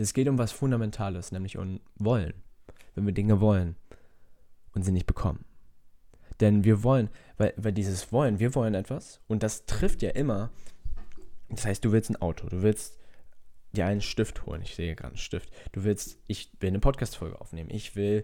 Es 0.00 0.14
geht 0.14 0.28
um 0.28 0.38
was 0.38 0.52
Fundamentales, 0.52 1.32
nämlich 1.32 1.58
um 1.58 1.80
Wollen. 1.96 2.34
Wenn 2.94 3.06
wir 3.06 3.12
Dinge 3.12 3.40
wollen 3.40 3.76
und 4.74 4.82
sie 4.82 4.92
nicht 4.92 5.06
bekommen. 5.06 5.44
Denn 6.40 6.64
wir 6.64 6.82
wollen, 6.82 7.10
weil, 7.36 7.52
weil 7.56 7.72
dieses 7.72 8.12
Wollen, 8.12 8.38
wir 8.38 8.54
wollen 8.54 8.74
etwas 8.74 9.20
und 9.26 9.42
das 9.42 9.66
trifft 9.66 10.02
ja 10.02 10.10
immer. 10.10 10.50
Das 11.48 11.64
heißt, 11.64 11.84
du 11.84 11.92
willst 11.92 12.10
ein 12.10 12.16
Auto, 12.16 12.48
du 12.48 12.62
willst 12.62 12.98
dir 13.72 13.86
einen 13.86 14.00
Stift 14.00 14.46
holen. 14.46 14.62
Ich 14.62 14.74
sehe 14.74 14.94
gerade 14.94 15.10
einen 15.10 15.16
Stift. 15.16 15.50
Du 15.72 15.84
willst, 15.84 16.18
ich 16.26 16.50
will 16.60 16.68
eine 16.68 16.80
Podcast-Folge 16.80 17.40
aufnehmen. 17.40 17.70
Ich 17.70 17.96
will, 17.96 18.22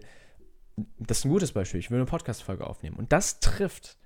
das 0.97 1.19
ist 1.19 1.25
ein 1.25 1.31
gutes 1.31 1.51
Beispiel, 1.51 1.79
ich 1.79 1.91
will 1.91 1.97
eine 1.97 2.05
Podcast-Folge 2.05 2.65
aufnehmen. 2.65 2.97
Und 2.97 3.11
das 3.11 3.39
trifft 3.39 3.97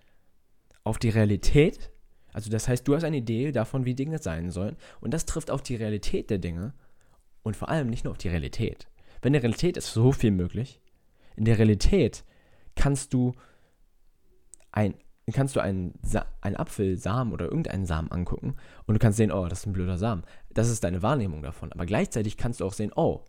auf 0.83 0.97
die 0.97 1.09
Realität. 1.09 1.91
Also 2.33 2.49
das 2.49 2.67
heißt, 2.67 2.88
du 2.88 2.95
hast 2.95 3.04
eine 3.04 3.17
Idee 3.17 3.51
davon, 3.51 3.86
wie 3.86 3.95
Dinge 3.95 4.20
sein 4.20 4.51
sollen. 4.51 4.75
Und 5.01 5.13
das 5.13 5.25
trifft 5.25 5.51
auf 5.51 5.61
die 5.61 5.75
Realität 5.75 6.29
der 6.29 6.39
Dinge. 6.39 6.73
Und 7.44 7.56
vor 7.56 7.70
allem 7.70 7.90
nicht 7.90 8.04
nur 8.04 8.12
auf 8.12 8.18
die 8.18 8.30
Realität. 8.30 8.88
Wenn 9.21 9.34
der 9.34 9.43
Realität 9.43 9.78
ist 9.78 9.93
so 9.93 10.11
viel 10.11 10.32
möglich. 10.32 10.82
In 11.36 11.46
der 11.46 11.57
Realität 11.57 12.24
kannst 12.75 13.14
du 13.14 13.34
ein, 14.71 14.96
kannst 15.32 15.56
du 15.56 15.60
einen, 15.60 15.94
einen 16.42 16.56
Apfelsamen 16.56 17.33
oder 17.33 17.46
irgendeinen 17.46 17.86
Samen 17.86 18.11
angucken 18.11 18.56
und 18.86 18.94
du 18.94 19.00
kannst 19.00 19.18
sehen, 19.18 19.32
oh, 19.32 19.47
das 19.47 19.60
ist 19.60 19.66
ein 19.68 19.74
blöder 19.74 19.97
Samen. 19.97 20.24
Das 20.50 20.70
ist 20.70 20.83
deine 20.83 21.02
Wahrnehmung 21.02 21.42
davon. 21.42 21.71
Aber 21.71 21.86
gleichzeitig 21.86 22.38
kannst 22.38 22.60
du 22.60 22.66
auch 22.66 22.74
sehen, 22.74 22.92
oh, 22.96 23.24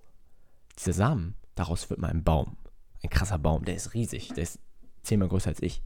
dieser 0.78 0.92
Samen, 0.92 1.34
daraus 1.54 1.90
wird 1.90 2.00
mal 2.00 2.08
ein 2.10 2.24
Baum. 2.24 2.56
Ein 3.02 3.10
krasser 3.10 3.38
Baum, 3.38 3.64
der 3.64 3.76
ist 3.76 3.94
riesig, 3.94 4.28
der 4.28 4.42
ist 4.44 4.60
zehnmal 5.02 5.28
größer 5.28 5.50
als 5.50 5.62
ich. 5.62 5.82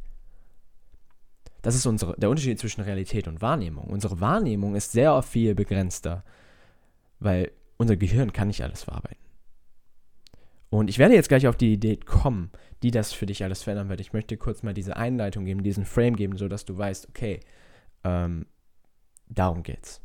Das 1.63 1.75
ist 1.75 1.87
unsere, 1.87 2.15
der 2.19 2.29
Unterschied 2.29 2.59
zwischen 2.59 2.83
Realität 2.83 3.27
und 3.27 3.41
Wahrnehmung. 3.41 3.87
Unsere 3.87 4.21
Wahrnehmung 4.21 4.75
ist 4.75 4.93
sehr 4.93 5.23
viel 5.23 5.55
begrenzter, 5.55 6.25
weil 7.21 7.53
unser 7.77 7.97
Gehirn 7.97 8.33
kann 8.33 8.49
nicht 8.49 8.63
alles 8.63 8.85
verarbeiten. 8.85 9.25
Und 10.71 10.91
ich 10.91 10.99
werde 10.99 11.15
jetzt 11.15 11.29
gleich 11.29 11.47
auf 11.47 11.57
die 11.57 11.73
Idee 11.73 11.97
kommen, 11.97 12.51
die 12.83 12.91
das 12.91 13.13
für 13.13 13.27
dich 13.27 13.45
alles 13.45 13.63
verändern 13.63 13.89
wird. 13.89 14.01
Ich 14.01 14.13
möchte 14.13 14.37
kurz 14.37 14.63
mal 14.63 14.75
diese 14.75 14.97
Einleitung 14.97 15.45
geben, 15.45 15.63
diesen 15.63 15.85
Frame 15.85 16.17
geben, 16.17 16.37
sodass 16.37 16.65
du 16.65 16.77
weißt, 16.77 17.09
okay, 17.09 17.41
ähm, 18.03 18.47
darum 19.29 19.63
geht's. 19.63 20.01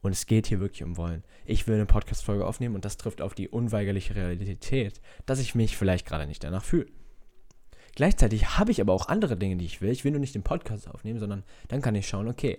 Und 0.00 0.12
es 0.12 0.26
geht 0.26 0.46
hier 0.46 0.60
wirklich 0.60 0.82
um 0.82 0.96
Wollen. 0.96 1.24
Ich 1.44 1.66
will 1.66 1.76
eine 1.76 1.86
Podcast-Folge 1.86 2.46
aufnehmen 2.46 2.74
und 2.74 2.84
das 2.84 2.96
trifft 2.96 3.20
auf 3.20 3.34
die 3.34 3.48
unweigerliche 3.48 4.14
Realität, 4.14 5.00
dass 5.26 5.38
ich 5.38 5.54
mich 5.54 5.76
vielleicht 5.76 6.06
gerade 6.06 6.26
nicht 6.26 6.42
danach 6.42 6.64
fühle. 6.64 6.86
Gleichzeitig 7.94 8.58
habe 8.58 8.70
ich 8.70 8.80
aber 8.80 8.92
auch 8.92 9.08
andere 9.08 9.36
Dinge, 9.36 9.56
die 9.56 9.66
ich 9.66 9.80
will. 9.80 9.90
Ich 9.90 10.04
will 10.04 10.12
nur 10.12 10.20
nicht 10.20 10.34
den 10.34 10.42
Podcast 10.42 10.88
aufnehmen, 10.88 11.18
sondern 11.18 11.44
dann 11.68 11.82
kann 11.82 11.94
ich 11.94 12.08
schauen, 12.08 12.28
okay, 12.28 12.58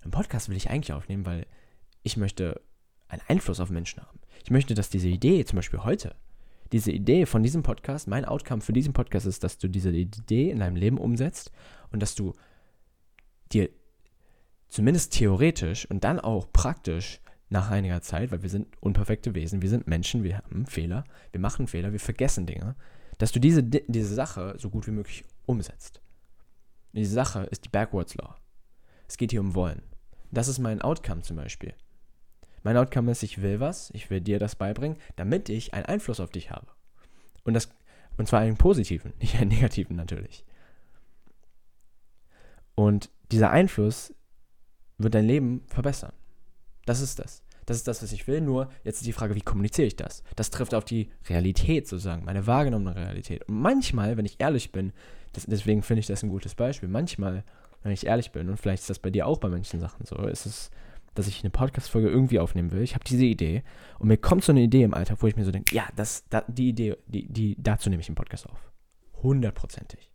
einen 0.00 0.10
Podcast 0.10 0.48
will 0.48 0.56
ich 0.56 0.70
eigentlich 0.70 0.92
aufnehmen, 0.92 1.26
weil 1.26 1.46
ich 2.02 2.16
möchte 2.16 2.60
einen 3.10 3.22
Einfluss 3.28 3.60
auf 3.60 3.70
Menschen 3.70 4.02
haben. 4.02 4.18
Ich 4.44 4.50
möchte, 4.50 4.74
dass 4.74 4.88
diese 4.90 5.08
Idee, 5.08 5.44
zum 5.44 5.56
Beispiel 5.56 5.84
heute, 5.84 6.14
diese 6.72 6.92
Idee 6.92 7.26
von 7.26 7.42
diesem 7.42 7.62
Podcast, 7.62 8.08
mein 8.08 8.24
Outcome 8.24 8.62
für 8.62 8.72
diesen 8.72 8.92
Podcast 8.92 9.26
ist, 9.26 9.42
dass 9.42 9.58
du 9.58 9.68
diese 9.68 9.90
Idee 9.90 10.50
in 10.50 10.60
deinem 10.60 10.76
Leben 10.76 10.98
umsetzt 10.98 11.50
und 11.90 12.00
dass 12.00 12.14
du 12.14 12.34
dir 13.52 13.68
zumindest 14.68 15.12
theoretisch 15.12 15.84
und 15.90 16.04
dann 16.04 16.20
auch 16.20 16.52
praktisch 16.52 17.20
nach 17.48 17.70
einiger 17.70 18.00
Zeit, 18.00 18.30
weil 18.30 18.42
wir 18.42 18.48
sind 18.48 18.68
unperfekte 18.80 19.34
Wesen, 19.34 19.60
wir 19.60 19.68
sind 19.68 19.88
Menschen, 19.88 20.22
wir 20.22 20.38
haben 20.38 20.66
Fehler, 20.66 21.04
wir 21.32 21.40
machen 21.40 21.66
Fehler, 21.66 21.90
wir 21.90 21.98
vergessen 21.98 22.46
Dinge, 22.46 22.76
dass 23.18 23.32
du 23.32 23.40
diese, 23.40 23.64
diese 23.64 24.14
Sache 24.14 24.54
so 24.56 24.70
gut 24.70 24.86
wie 24.86 24.92
möglich 24.92 25.24
umsetzt. 25.46 26.00
Und 26.92 27.00
diese 27.00 27.14
Sache 27.14 27.42
ist 27.50 27.64
die 27.64 27.68
Backwards 27.68 28.14
Law. 28.14 28.36
Es 29.08 29.16
geht 29.16 29.32
hier 29.32 29.40
um 29.40 29.56
Wollen. 29.56 29.82
Das 30.30 30.46
ist 30.46 30.60
mein 30.60 30.80
Outcome 30.80 31.22
zum 31.22 31.36
Beispiel. 31.36 31.74
Mein 32.62 32.76
Outcome 32.76 33.10
ist, 33.10 33.22
ich 33.22 33.40
will 33.42 33.60
was, 33.60 33.90
ich 33.90 34.10
will 34.10 34.20
dir 34.20 34.38
das 34.38 34.56
beibringen, 34.56 34.98
damit 35.16 35.48
ich 35.48 35.74
einen 35.74 35.86
Einfluss 35.86 36.20
auf 36.20 36.30
dich 36.30 36.50
habe. 36.50 36.66
Und, 37.44 37.54
das, 37.54 37.70
und 38.16 38.28
zwar 38.28 38.40
einen 38.40 38.56
positiven, 38.56 39.12
nicht 39.20 39.36
einen 39.36 39.50
negativen 39.50 39.96
natürlich. 39.96 40.44
Und 42.74 43.10
dieser 43.32 43.50
Einfluss 43.50 44.14
wird 44.98 45.14
dein 45.14 45.26
Leben 45.26 45.62
verbessern. 45.66 46.12
Das 46.86 47.00
ist 47.00 47.18
das. 47.18 47.42
Das 47.66 47.76
ist 47.76 47.86
das, 47.86 48.02
was 48.02 48.12
ich 48.12 48.26
will. 48.26 48.40
Nur 48.40 48.70
jetzt 48.84 48.96
ist 48.96 49.06
die 49.06 49.12
Frage, 49.12 49.34
wie 49.34 49.42
kommuniziere 49.42 49.86
ich 49.86 49.96
das? 49.96 50.22
Das 50.34 50.50
trifft 50.50 50.74
auf 50.74 50.84
die 50.84 51.10
Realität 51.28 51.86
sozusagen, 51.86 52.24
meine 52.24 52.46
wahrgenommene 52.46 52.96
Realität. 52.96 53.46
Und 53.48 53.60
manchmal, 53.60 54.16
wenn 54.16 54.24
ich 54.24 54.40
ehrlich 54.40 54.72
bin, 54.72 54.92
das, 55.32 55.46
deswegen 55.46 55.82
finde 55.82 56.00
ich 56.00 56.06
das 56.06 56.22
ein 56.22 56.30
gutes 56.30 56.54
Beispiel, 56.54 56.88
manchmal, 56.88 57.44
wenn 57.82 57.92
ich 57.92 58.06
ehrlich 58.06 58.32
bin, 58.32 58.48
und 58.48 58.56
vielleicht 58.56 58.82
ist 58.82 58.90
das 58.90 58.98
bei 58.98 59.10
dir 59.10 59.26
auch 59.26 59.38
bei 59.38 59.48
manchen 59.48 59.78
Sachen 59.78 60.04
so, 60.04 60.16
ist 60.26 60.46
es 60.46 60.70
dass 61.14 61.26
ich 61.26 61.42
eine 61.42 61.50
Podcast-Folge 61.50 62.08
irgendwie 62.08 62.38
aufnehmen 62.38 62.70
will. 62.70 62.82
Ich 62.82 62.94
habe 62.94 63.04
diese 63.04 63.24
Idee 63.24 63.62
und 63.98 64.08
mir 64.08 64.16
kommt 64.16 64.44
so 64.44 64.52
eine 64.52 64.62
Idee 64.62 64.82
im 64.82 64.94
Alltag, 64.94 65.18
wo 65.20 65.26
ich 65.26 65.36
mir 65.36 65.44
so 65.44 65.50
denke, 65.50 65.74
ja, 65.74 65.88
das, 65.96 66.24
da, 66.28 66.44
die 66.46 66.68
Idee, 66.68 66.96
die, 67.06 67.26
die, 67.30 67.56
dazu 67.58 67.90
nehme 67.90 68.00
ich 68.00 68.08
einen 68.08 68.16
Podcast 68.16 68.48
auf. 68.48 68.70
Hundertprozentig. 69.22 70.10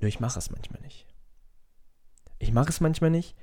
Nur 0.00 0.08
ich 0.08 0.20
mache 0.20 0.38
es 0.38 0.50
manchmal 0.50 0.80
nicht. 0.82 1.06
Ich 2.38 2.52
mache 2.52 2.68
es 2.68 2.80
manchmal 2.80 3.10
nicht, 3.10 3.34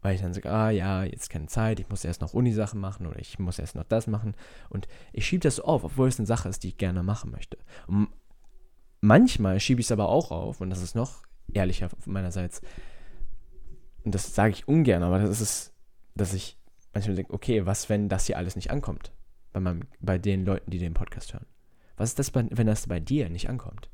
weil 0.00 0.14
ich 0.14 0.20
dann 0.20 0.34
sage, 0.34 0.50
ah 0.50 0.70
ja, 0.70 1.02
jetzt 1.02 1.30
keine 1.30 1.46
Zeit, 1.46 1.80
ich 1.80 1.88
muss 1.88 2.04
erst 2.04 2.20
noch 2.20 2.34
Uni-Sachen 2.34 2.78
machen 2.80 3.06
oder 3.06 3.18
ich 3.18 3.38
muss 3.38 3.58
erst 3.58 3.74
noch 3.74 3.84
das 3.84 4.06
machen. 4.06 4.36
Und 4.68 4.86
ich 5.12 5.26
schiebe 5.26 5.42
das 5.42 5.60
auf, 5.60 5.82
obwohl 5.82 6.08
es 6.08 6.18
eine 6.18 6.26
Sache 6.26 6.48
ist, 6.48 6.62
die 6.62 6.68
ich 6.68 6.76
gerne 6.76 7.02
machen 7.02 7.30
möchte. 7.30 7.58
Und 7.86 8.08
manchmal 9.00 9.58
schiebe 9.60 9.80
ich 9.80 9.88
es 9.88 9.92
aber 9.92 10.08
auch 10.08 10.30
auf, 10.30 10.60
und 10.60 10.70
das 10.70 10.82
ist 10.82 10.94
noch 10.94 11.22
ehrlicher 11.52 11.88
meinerseits, 12.06 12.60
und 14.04 14.14
das 14.14 14.34
sage 14.34 14.52
ich 14.52 14.68
ungern, 14.68 15.02
aber 15.02 15.18
das 15.18 15.40
ist, 15.40 15.72
dass 16.14 16.34
ich 16.34 16.56
manchmal 16.92 17.16
denke, 17.16 17.32
okay, 17.32 17.66
was, 17.66 17.88
wenn 17.88 18.08
das 18.08 18.26
hier 18.26 18.38
alles 18.38 18.56
nicht 18.56 18.70
ankommt? 18.70 19.12
Bei, 19.52 19.60
meinem, 19.60 19.82
bei 20.00 20.18
den 20.18 20.44
Leuten, 20.44 20.70
die 20.70 20.78
den 20.78 20.94
Podcast 20.94 21.32
hören. 21.32 21.46
Was 21.96 22.10
ist 22.10 22.18
das, 22.18 22.34
wenn 22.34 22.66
das 22.66 22.86
bei 22.86 23.00
dir 23.00 23.28
nicht 23.28 23.48
ankommt? 23.48 23.88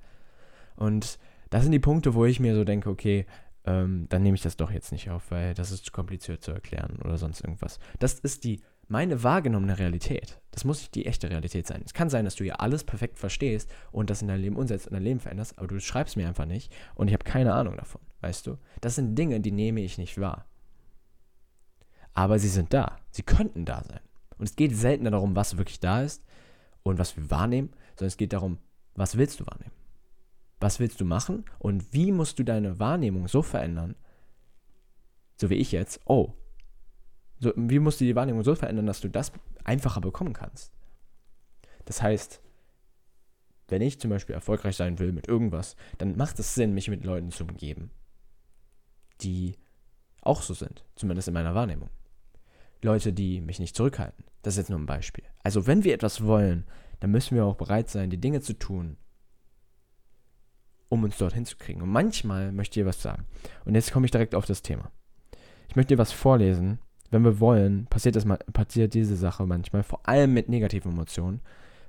Und 0.77 1.19
das 1.51 1.63
sind 1.63 1.73
die 1.73 1.79
Punkte, 1.79 2.15
wo 2.15 2.25
ich 2.25 2.41
mir 2.41 2.55
so 2.55 2.65
denke, 2.65 2.89
okay, 2.89 3.27
ähm, 3.65 4.07
dann 4.09 4.23
nehme 4.23 4.37
ich 4.37 4.43
das 4.43 4.57
doch 4.57 4.71
jetzt 4.71 4.93
nicht 4.93 5.11
auf, 5.11 5.31
weil 5.31 5.55
das 5.55 5.71
ist 5.71 5.85
zu 5.85 5.93
kompliziert 5.93 6.43
zu 6.43 6.53
erklären 6.53 6.99
oder 7.05 7.19
sonst 7.19 7.43
irgendwas. 7.43 7.79
Das 7.99 8.15
ist 8.15 8.45
die 8.45 8.63
meine 8.91 9.23
wahrgenommene 9.23 9.79
Realität. 9.79 10.41
Das 10.51 10.65
muss 10.65 10.81
nicht 10.81 10.97
die 10.97 11.07
echte 11.07 11.31
Realität 11.31 11.65
sein. 11.65 11.83
Es 11.85 11.95
kann 11.95 12.11
sein, 12.11 12.25
dass 12.25 12.35
du 12.35 12.45
ja 12.45 12.57
alles 12.57 12.83
perfekt 12.83 13.21
verstehst 13.21 13.71
und 13.93 14.11
das 14.11 14.21
in 14.21 14.27
dein 14.27 14.41
Leben 14.41 14.57
umsetzt 14.57 14.89
und 14.89 14.95
dein 14.95 15.05
Leben 15.05 15.21
veränderst, 15.21 15.57
aber 15.59 15.69
du 15.69 15.79
schreibst 15.79 16.17
mir 16.17 16.27
einfach 16.27 16.45
nicht 16.45 16.75
und 16.97 17.07
ich 17.07 17.15
habe 17.15 17.23
keine 17.23 17.55
Ahnung 17.55 17.77
davon, 17.77 18.01
weißt 18.21 18.49
du? 18.49 18.59
Das 18.81 18.97
sind 18.97 19.15
Dinge, 19.15 19.39
die 19.39 19.53
nehme 19.53 19.81
ich 19.81 19.97
nicht 19.97 20.21
wahr. 20.21 20.47
Aber 22.15 22.41
sie 22.41 22.49
sind 22.49 22.75
da. 22.75 22.97
Sie 23.13 23.23
könnten 23.23 23.65
da 23.65 23.85
sein. 23.85 24.01
Und 24.39 24.49
es 24.49 24.57
geht 24.57 24.75
seltener 24.75 25.13
darum, 25.13 25.37
was 25.37 25.57
wirklich 25.57 25.79
da 25.79 26.03
ist 26.03 26.25
und 26.83 26.99
was 26.99 27.17
wir 27.17 27.31
wahrnehmen, 27.31 27.71
sondern 27.91 28.09
es 28.09 28.17
geht 28.17 28.33
darum, 28.33 28.59
was 28.97 29.17
willst 29.17 29.39
du 29.39 29.47
wahrnehmen? 29.47 29.73
Was 30.59 30.81
willst 30.81 31.01
du 31.01 31.05
machen 31.05 31.45
und 31.61 31.93
wie 31.93 32.11
musst 32.11 32.41
du 32.41 32.43
deine 32.43 32.81
Wahrnehmung 32.81 33.29
so 33.29 33.41
verändern, 33.41 33.95
so 35.37 35.49
wie 35.49 35.55
ich 35.55 35.71
jetzt, 35.71 36.01
oh, 36.07 36.35
so, 37.41 37.53
wie 37.57 37.79
musst 37.79 38.01
du 38.01 38.05
die 38.05 38.15
Wahrnehmung 38.15 38.45
so 38.45 38.55
verändern, 38.55 38.87
dass 38.87 39.01
du 39.01 39.09
das 39.09 39.33
einfacher 39.65 40.01
bekommen 40.01 40.35
kannst? 40.35 40.73
Das 41.87 42.03
heißt, 42.03 42.41
wenn 43.69 43.83
ich 43.83 43.99
zum 43.99 44.11
Beispiel 44.11 44.35
erfolgreich 44.35 44.77
sein 44.77 44.99
will 44.99 45.13
mit 45.13 45.27
irgendwas, 45.27 45.75
dann 45.99 46.17
macht 46.17 46.39
es 46.39 46.55
Sinn, 46.55 46.75
mich 46.75 46.89
mit 46.89 47.05
Leuten 47.05 47.31
zu 47.31 47.45
umgeben, 47.45 47.91
die 49.23 49.57
auch 50.21 50.43
so 50.43 50.55
sind, 50.55 50.85
zumindest 50.97 51.29
in 51.29 51.35
meiner 51.35 51.55
Wahrnehmung. 51.55 51.89
Leute, 52.83 53.13
die 53.13 53.41
mich 53.41 53.59
nicht 53.59 53.77
zurückhalten. 53.77 54.25
Das 54.43 54.55
ist 54.55 54.59
jetzt 54.59 54.71
nur 54.71 54.79
ein 54.79 54.87
Beispiel. 54.87 55.25
Also 55.43 55.67
wenn 55.67 55.85
wir 55.85 55.95
etwas 55.95 56.25
wollen, 56.25 56.67
dann 57.01 57.11
müssen 57.11 57.35
wir 57.35 57.45
auch 57.45 57.57
bereit 57.57 57.89
sein, 57.89 58.11
die 58.11 58.21
Dinge 58.21 58.41
zu 58.41 58.55
tun, 58.55 58.97
um 60.89 61.05
uns 61.05 61.17
dorthin 61.19 61.47
zu 61.47 61.57
kriegen. 61.57 61.81
Und 61.81 61.91
manchmal 61.91 62.53
möchte 62.53 62.81
ich 62.81 62.83
dir 62.83 62.87
was 62.87 63.01
sagen. 63.01 63.27
Und 63.65 63.75
jetzt 63.75 63.93
komme 63.93 64.07
ich 64.07 64.11
direkt 64.11 64.35
auf 64.35 64.47
das 64.47 64.63
Thema. 64.63 64.91
Ich 65.69 65.77
möchte 65.77 65.95
dir 65.95 65.99
was 65.99 66.13
vorlesen, 66.13 66.81
wenn 67.11 67.25
wir 67.25 67.41
wollen, 67.41 67.87
passiert, 67.87 68.17
das, 68.17 68.25
passiert 68.53 68.95
diese 68.95 69.17
Sache 69.17 69.47
manchmal, 69.47 69.83
vor 69.83 70.09
allem 70.09 70.33
mit 70.33 70.49
negativen 70.49 70.93
Emotionen, 70.93 71.41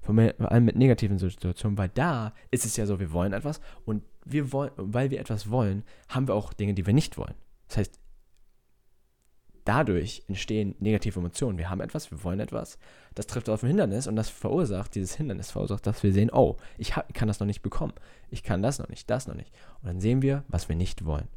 vor 0.01 0.15
allem 0.17 0.65
mit 0.65 0.75
negativen 0.75 1.19
Situationen, 1.19 1.77
weil 1.77 1.89
da 1.89 2.33
ist 2.49 2.65
es 2.65 2.75
ja 2.75 2.85
so, 2.85 2.99
wir 2.99 3.11
wollen 3.11 3.33
etwas 3.33 3.61
und 3.85 4.03
wir 4.25 4.51
wollen, 4.51 4.71
weil 4.77 5.11
wir 5.11 5.19
etwas 5.19 5.49
wollen, 5.49 5.83
haben 6.09 6.27
wir 6.27 6.35
auch 6.35 6.53
Dinge, 6.53 6.73
die 6.73 6.85
wir 6.85 6.93
nicht 6.93 7.17
wollen. 7.17 7.35
Das 7.67 7.77
heißt, 7.77 7.99
dadurch 9.65 10.23
entstehen 10.27 10.75
negative 10.79 11.19
Emotionen. 11.19 11.57
Wir 11.57 11.69
haben 11.69 11.81
etwas, 11.81 12.11
wir 12.11 12.23
wollen 12.23 12.39
etwas, 12.39 12.77
das 13.15 13.27
trifft 13.27 13.49
auf 13.49 13.63
ein 13.63 13.67
Hindernis 13.67 14.07
und 14.07 14.15
das 14.15 14.29
verursacht, 14.29 14.95
dieses 14.95 15.15
Hindernis 15.15 15.51
verursacht, 15.51 15.85
dass 15.85 16.01
wir 16.03 16.13
sehen, 16.13 16.31
oh, 16.31 16.57
ich 16.77 16.93
kann 17.13 17.27
das 17.27 17.39
noch 17.39 17.47
nicht 17.47 17.61
bekommen, 17.61 17.93
ich 18.29 18.43
kann 18.43 18.61
das 18.63 18.79
noch 18.79 18.89
nicht, 18.89 19.09
das 19.09 19.27
noch 19.27 19.35
nicht. 19.35 19.53
Und 19.81 19.87
dann 19.87 19.99
sehen 19.99 20.21
wir, 20.21 20.43
was 20.47 20.69
wir 20.69 20.75
nicht 20.75 21.05
wollen. 21.05 21.27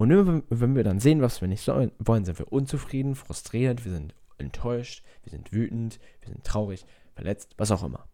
Und 0.00 0.10
immer, 0.10 0.42
wenn 0.48 0.74
wir 0.74 0.82
dann 0.82 0.98
sehen, 0.98 1.20
was 1.20 1.42
wir 1.42 1.48
nicht 1.48 1.60
sollen, 1.60 1.92
wollen, 1.98 2.24
sind 2.24 2.38
wir 2.38 2.50
unzufrieden, 2.50 3.14
frustriert, 3.14 3.84
wir 3.84 3.92
sind 3.92 4.14
enttäuscht, 4.38 5.04
wir 5.24 5.30
sind 5.30 5.52
wütend, 5.52 6.00
wir 6.22 6.32
sind 6.32 6.42
traurig, 6.42 6.86
verletzt, 7.12 7.52
was 7.58 7.70
auch 7.70 7.82
immer. 7.82 8.08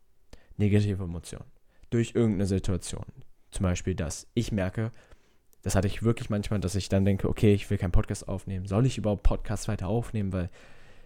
Negative 0.56 1.05
Emotionen. 1.05 1.44
Durch 1.91 2.17
irgendeine 2.17 2.47
Situation. 2.47 3.05
Zum 3.53 3.62
Beispiel, 3.62 3.94
dass 3.94 4.27
ich 4.35 4.50
merke, 4.50 4.91
das 5.62 5.77
hatte 5.77 5.87
ich 5.87 6.03
wirklich 6.03 6.29
manchmal, 6.29 6.59
dass 6.59 6.75
ich 6.75 6.88
dann 6.88 7.05
denke, 7.05 7.29
okay, 7.29 7.55
ich 7.55 7.71
will 7.71 7.79
keinen 7.79 7.93
Podcast 7.93 8.27
aufnehmen. 8.27 8.67
Soll 8.67 8.85
ich 8.85 8.99
überhaupt 8.99 9.23
Podcasts 9.23 9.69
weiter 9.69 9.87
aufnehmen? 9.87 10.33
Weil 10.33 10.50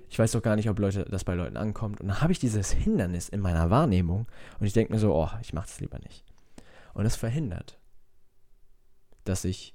Ich 0.08 0.18
weiß 0.18 0.32
doch 0.32 0.40
gar 0.40 0.56
nicht, 0.56 0.70
ob 0.70 0.78
Leute, 0.78 1.04
das 1.04 1.24
bei 1.24 1.34
Leuten 1.34 1.58
ankommt. 1.58 2.00
Und 2.00 2.08
dann 2.08 2.22
habe 2.22 2.32
ich 2.32 2.38
dieses 2.38 2.72
Hindernis 2.72 3.28
in 3.28 3.40
meiner 3.40 3.68
Wahrnehmung 3.68 4.28
und 4.58 4.66
ich 4.66 4.72
denke 4.72 4.94
mir 4.94 4.98
so, 4.98 5.14
oh, 5.14 5.28
ich 5.42 5.52
mache 5.52 5.66
das 5.66 5.78
lieber 5.78 5.98
nicht. 5.98 6.24
Und 6.94 7.04
das 7.04 7.16
verhindert, 7.16 7.78
dass 9.24 9.44
ich 9.44 9.74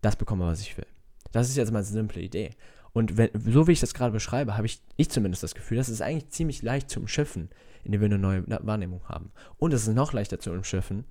das 0.00 0.16
bekomme, 0.16 0.46
was 0.46 0.60
ich 0.60 0.76
will. 0.76 0.86
Das 1.32 1.48
ist 1.48 1.56
jetzt 1.56 1.72
mal 1.72 1.78
eine 1.78 1.86
simple 1.86 2.22
Idee. 2.22 2.50
Und 2.92 3.16
wenn, 3.16 3.30
so 3.34 3.66
wie 3.66 3.72
ich 3.72 3.80
das 3.80 3.94
gerade 3.94 4.12
beschreibe, 4.12 4.56
habe 4.56 4.66
ich, 4.66 4.80
ich 4.96 5.10
zumindest 5.10 5.42
das 5.42 5.54
Gefühl, 5.54 5.76
dass 5.76 5.88
es 5.88 6.00
eigentlich 6.00 6.30
ziemlich 6.30 6.62
leicht 6.62 6.90
zu 6.90 7.00
umschiffen, 7.00 7.50
indem 7.84 8.00
wir 8.00 8.06
eine 8.06 8.18
neue 8.18 8.44
Wahrnehmung 8.46 9.02
haben. 9.08 9.30
Und 9.58 9.72
es 9.72 9.86
ist 9.86 9.94
noch 9.94 10.12
leichter 10.12 10.38
zu 10.38 10.50
umschiffen 10.50 11.04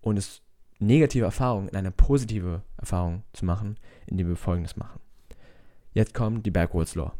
und 0.00 0.16
es 0.16 0.42
negative 0.78 1.24
Erfahrungen 1.24 1.68
in 1.68 1.76
eine 1.76 1.90
positive 1.90 2.62
Erfahrung 2.76 3.22
zu 3.32 3.44
machen, 3.44 3.78
indem 4.06 4.28
wir 4.28 4.36
folgendes 4.36 4.76
machen. 4.76 5.00
Jetzt 5.92 6.14
kommt 6.14 6.46
die 6.46 6.50
Backwards 6.50 6.94
Law. 6.94 7.12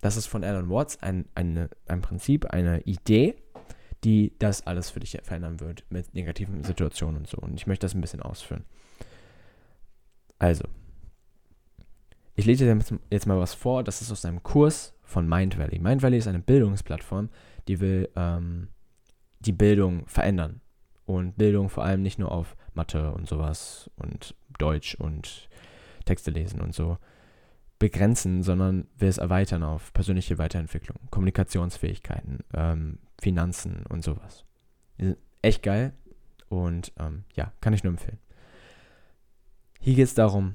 Das 0.00 0.16
ist 0.16 0.26
von 0.26 0.44
Alan 0.44 0.68
Watts 0.68 1.02
ein, 1.02 1.26
eine, 1.34 1.70
ein 1.86 2.02
Prinzip, 2.02 2.46
eine 2.46 2.80
Idee, 2.82 3.36
die 4.04 4.32
das 4.38 4.66
alles 4.66 4.90
für 4.90 5.00
dich 5.00 5.18
verändern 5.22 5.60
wird 5.60 5.84
mit 5.90 6.14
negativen 6.14 6.62
Situationen 6.62 7.18
und 7.18 7.28
so. 7.28 7.38
Und 7.38 7.54
ich 7.54 7.66
möchte 7.66 7.84
das 7.84 7.94
ein 7.94 8.00
bisschen 8.00 8.22
ausführen. 8.22 8.64
Also, 10.38 10.64
ich 12.34 12.44
lese 12.44 12.64
dir 12.64 13.00
jetzt 13.10 13.26
mal 13.26 13.40
was 13.40 13.54
vor. 13.54 13.82
Das 13.82 14.00
ist 14.00 14.12
aus 14.12 14.24
einem 14.24 14.42
Kurs 14.42 14.94
von 15.02 15.28
Mind 15.28 15.58
Valley. 15.58 15.78
Mind 15.78 16.02
Valley 16.02 16.18
ist 16.18 16.28
eine 16.28 16.38
Bildungsplattform, 16.38 17.30
die 17.66 17.80
will 17.80 18.08
ähm, 18.14 18.68
die 19.40 19.52
Bildung 19.52 20.06
verändern. 20.06 20.60
Und 21.04 21.38
Bildung 21.38 21.70
vor 21.70 21.84
allem 21.84 22.02
nicht 22.02 22.18
nur 22.18 22.30
auf 22.30 22.54
Mathe 22.74 23.12
und 23.12 23.26
sowas 23.26 23.90
und 23.96 24.36
Deutsch 24.58 24.94
und 24.94 25.48
Texte 26.04 26.30
lesen 26.30 26.60
und 26.60 26.74
so 26.74 26.98
begrenzen, 27.78 28.42
sondern 28.42 28.86
will 28.98 29.08
es 29.08 29.18
erweitern 29.18 29.62
auf 29.62 29.92
persönliche 29.92 30.38
Weiterentwicklung, 30.38 30.98
Kommunikationsfähigkeiten, 31.10 32.40
ähm, 32.54 32.98
Finanzen 33.20 33.84
und 33.88 34.04
sowas. 34.04 34.44
Die 34.98 35.06
sind 35.06 35.18
echt 35.42 35.62
geil 35.62 35.92
und 36.48 36.92
ähm, 36.98 37.24
ja, 37.34 37.52
kann 37.60 37.72
ich 37.72 37.84
nur 37.84 37.92
empfehlen. 37.92 38.18
Hier 39.78 39.94
geht 39.94 40.04
es 40.04 40.14
darum, 40.14 40.54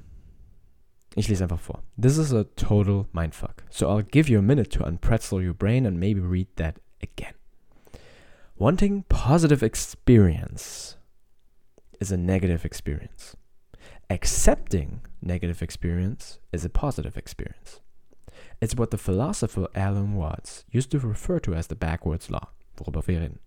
ich 1.15 1.27
lese 1.27 1.43
einfach 1.43 1.59
vor. 1.59 1.83
This 1.97 2.17
is 2.17 2.33
a 2.33 2.43
total 2.55 3.07
mindfuck. 3.13 3.63
So 3.69 3.87
I'll 3.87 4.03
give 4.03 4.29
you 4.29 4.39
a 4.39 4.41
minute 4.41 4.69
to 4.77 4.83
unpretzel 4.83 5.43
your 5.43 5.53
brain 5.53 5.85
and 5.85 5.99
maybe 5.99 6.19
read 6.19 6.47
that 6.55 6.79
again. 7.01 7.33
Wanting 8.57 9.03
positive 9.09 9.63
experience 9.63 10.97
is 11.99 12.11
a 12.11 12.17
negative 12.17 12.65
experience. 12.65 13.35
Accepting 14.09 15.01
negative 15.21 15.61
experience 15.61 16.39
is 16.51 16.65
a 16.65 16.69
positive 16.69 17.17
experience. 17.17 17.79
It's 18.61 18.75
what 18.75 18.91
the 18.91 18.97
philosopher 18.97 19.67
Alan 19.75 20.15
Watts 20.15 20.65
used 20.71 20.91
to 20.91 20.99
refer 20.99 21.39
to 21.39 21.53
as 21.53 21.67
the 21.67 21.75
backwards 21.75 22.29
law, 22.29 22.49
worüber 22.77 23.05
wir 23.07 23.19
reden. 23.21 23.39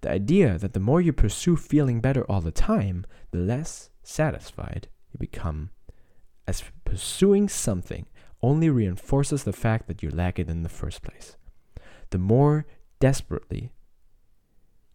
The 0.00 0.10
idea 0.10 0.58
that 0.58 0.72
the 0.72 0.80
more 0.80 1.00
you 1.00 1.12
pursue 1.12 1.56
feeling 1.56 2.00
better 2.00 2.24
all 2.24 2.40
the 2.40 2.50
time, 2.50 3.06
the 3.30 3.38
less 3.38 3.90
satisfied 4.02 4.88
you 5.12 5.18
become, 5.18 5.70
as 6.46 6.62
pursuing 6.84 7.48
something 7.48 8.06
only 8.42 8.70
reinforces 8.70 9.44
the 9.44 9.52
fact 9.52 9.88
that 9.88 10.02
you 10.02 10.10
lack 10.10 10.38
it 10.38 10.48
in 10.48 10.62
the 10.62 10.68
first 10.68 11.02
place. 11.02 11.36
The 12.10 12.18
more 12.18 12.66
desperately 13.00 13.72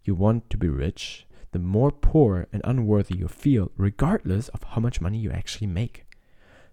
you 0.03 0.15
want 0.15 0.49
to 0.49 0.57
be 0.57 0.69
rich, 0.69 1.25
the 1.51 1.59
more 1.59 1.91
poor 1.91 2.47
and 2.53 2.61
unworthy 2.63 3.17
you 3.17 3.27
feel, 3.27 3.71
regardless 3.75 4.47
of 4.49 4.63
how 4.63 4.81
much 4.81 5.01
money 5.01 5.17
you 5.17 5.31
actually 5.31 5.67
make. 5.67 6.05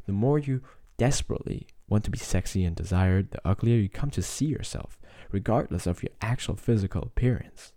The 0.07 0.13
more 0.13 0.39
you 0.39 0.63
desperately 0.97 1.67
want 1.89 2.05
to 2.05 2.11
be 2.11 2.19
sexy 2.19 2.65
and 2.65 2.77
desired, 2.77 3.31
the 3.31 3.41
uglier 3.45 3.77
you 3.77 3.89
come 3.89 4.11
to 4.11 4.23
see 4.23 4.47
yourself, 4.47 4.99
regardless 5.33 5.87
of 5.87 6.03
your 6.03 6.13
actual 6.21 6.55
physical 6.55 7.03
appearance. 7.03 7.73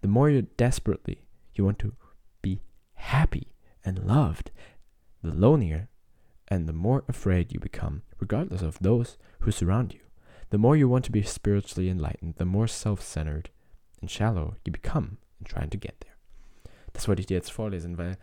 The 0.00 0.08
more 0.08 0.30
you 0.30 0.42
desperately 0.56 1.24
you 1.54 1.64
want 1.64 1.78
to 1.80 1.94
be 2.42 2.60
happy 2.94 3.48
and 3.84 4.06
loved, 4.06 4.50
the 5.22 5.32
lonelier 5.32 5.88
and 6.48 6.68
the 6.68 6.72
more 6.72 7.04
afraid 7.08 7.52
you 7.52 7.60
become, 7.60 8.02
regardless 8.18 8.62
of 8.62 8.78
those 8.80 9.16
who 9.40 9.50
surround 9.50 9.94
you. 9.94 10.00
The 10.50 10.58
more 10.58 10.76
you 10.76 10.88
want 10.88 11.04
to 11.06 11.12
be 11.12 11.22
spiritually 11.22 11.88
enlightened, 11.88 12.34
the 12.36 12.44
more 12.44 12.68
self 12.68 13.02
centered 13.02 13.50
and 14.00 14.10
shallow 14.10 14.56
you 14.64 14.72
become 14.72 15.18
in 15.40 15.46
trying 15.46 15.70
to 15.70 15.78
get 15.78 16.00
there. 16.00 16.14
Das 16.92 17.08
wollte 17.08 17.20
ich 17.20 17.26
dir 17.26 17.34
jetzt 17.34 17.50
vorlesen, 17.50 17.98
weil 17.98 18.16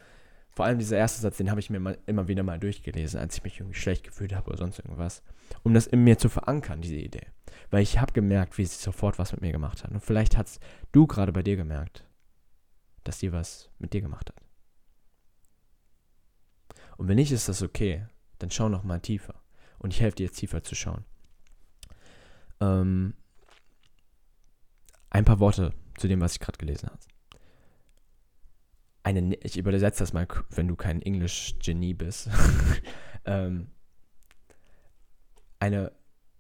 vor 0.54 0.66
allem 0.66 0.80
dieser 0.80 0.98
erste 0.98 1.22
Satz, 1.22 1.38
den 1.38 1.50
habe 1.50 1.62
ich 1.62 1.70
mir 1.70 1.80
mal, 1.80 1.98
immer 2.06 2.28
wieder 2.28 2.44
mal 2.44 2.60
durchgelesen, 2.60 3.20
als 3.20 3.38
ich 3.38 3.44
mich 3.44 3.60
irgendwie 3.60 3.80
schlecht 3.80 4.04
gefühlt 4.04 4.36
habe 4.36 4.50
oder 4.50 4.58
sonst 4.58 4.80
irgendwas, 4.80 5.24
um 5.64 5.74
das 5.74 5.88
in 5.88 6.04
mir 6.04 6.18
zu 6.18 6.28
verankern, 6.28 6.82
diese 6.82 6.96
Idee. 6.96 7.28
Weil 7.70 7.84
ich 7.84 8.00
habe 8.00 8.12
gemerkt, 8.12 8.58
wie 8.58 8.64
es 8.64 8.82
sofort 8.82 9.18
was 9.18 9.32
mit 9.32 9.42
mir 9.42 9.54
gemacht 9.54 9.84
hat. 9.84 9.92
Und 9.92 10.02
vielleicht 10.02 10.38
hast 10.38 10.62
du 10.92 11.08
gerade 11.08 11.32
bei 11.32 11.42
dir 11.42 11.56
gemerkt, 11.56 12.06
dass 13.06 13.20
die 13.20 13.32
was 13.32 13.70
mit 13.80 13.94
dir 13.94 14.02
gemacht 14.02 14.30
hat. 14.30 14.42
Und 16.98 17.08
wenn 17.08 17.16
nicht, 17.16 17.32
ist 17.32 17.48
das 17.48 17.62
okay. 17.62 18.06
Dann 18.40 18.52
schau 18.52 18.68
noch 18.68 18.84
mal 18.84 19.00
tiefer. 19.00 19.42
Und 19.80 19.94
ich 19.94 20.02
helfe 20.02 20.18
dir 20.18 20.26
jetzt 20.26 20.38
tiefer 20.38 20.64
zu 20.64 20.76
schauen. 20.76 21.06
Ähm, 22.60 23.14
ein 25.10 25.26
paar 25.26 25.40
Worte 25.40 25.74
zu 25.98 26.08
dem, 26.08 26.22
was 26.22 26.34
ich 26.34 26.40
gerade 26.40 26.58
gelesen 26.58 26.90
habe 26.90 27.00
eine, 29.04 29.36
ich 29.36 29.58
übersetze 29.58 30.00
das 30.00 30.14
mal, 30.14 30.28
wenn 30.50 30.68
du 30.68 30.76
kein 30.76 31.02
Englisch-Genie 31.02 31.94
bist, 31.94 32.30
ähm, 33.26 33.68
eine 35.60 35.92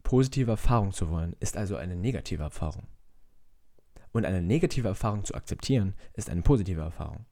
positive 0.03 0.51
Erfahrung 0.51 0.91
zu 0.91 1.09
wollen, 1.09 1.35
ist 1.39 1.57
also 1.57 1.75
eine 1.75 1.95
negative 1.95 2.43
Erfahrung. 2.43 2.87
Und 4.11 4.25
eine 4.25 4.41
negative 4.41 4.87
Erfahrung 4.87 5.23
zu 5.23 5.35
akzeptieren, 5.35 5.93
ist 6.13 6.29
eine 6.29 6.41
positive 6.41 6.81
Erfahrung. 6.81 7.25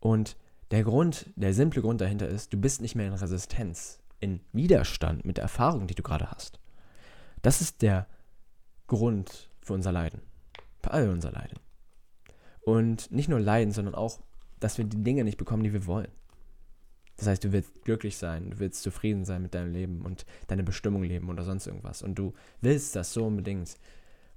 Und 0.00 0.36
der 0.70 0.84
Grund, 0.84 1.30
der 1.34 1.54
simple 1.54 1.82
Grund 1.82 2.00
dahinter 2.00 2.28
ist, 2.28 2.52
du 2.52 2.60
bist 2.60 2.80
nicht 2.80 2.94
mehr 2.94 3.06
in 3.06 3.14
Resistenz, 3.14 4.00
in 4.20 4.40
Widerstand 4.52 5.24
mit 5.24 5.38
der 5.38 5.44
Erfahrung, 5.44 5.86
die 5.86 5.94
du 5.94 6.02
gerade 6.02 6.30
hast. 6.30 6.60
Das 7.42 7.60
ist 7.60 7.82
der 7.82 8.06
Grund 8.86 9.50
für 9.60 9.72
unser 9.72 9.92
Leiden. 9.92 10.20
Für 10.82 10.92
all 10.92 11.08
unser 11.08 11.32
Leiden. 11.32 11.58
Und 12.64 13.10
nicht 13.10 13.28
nur 13.28 13.40
leiden, 13.40 13.72
sondern 13.72 13.94
auch, 13.94 14.20
dass 14.60 14.78
wir 14.78 14.84
die 14.84 15.02
Dinge 15.02 15.24
nicht 15.24 15.36
bekommen, 15.36 15.62
die 15.62 15.72
wir 15.72 15.86
wollen. 15.86 16.08
Das 17.16 17.28
heißt, 17.28 17.44
du 17.44 17.52
willst 17.52 17.84
glücklich 17.84 18.16
sein, 18.16 18.50
du 18.50 18.58
willst 18.58 18.82
zufrieden 18.82 19.24
sein 19.24 19.42
mit 19.42 19.54
deinem 19.54 19.72
Leben 19.72 20.02
und 20.02 20.26
deine 20.48 20.64
Bestimmung 20.64 21.04
leben 21.04 21.28
oder 21.28 21.44
sonst 21.44 21.66
irgendwas. 21.66 22.02
Und 22.02 22.16
du 22.16 22.34
willst 22.60 22.96
das 22.96 23.12
so 23.12 23.26
unbedingt. 23.26 23.76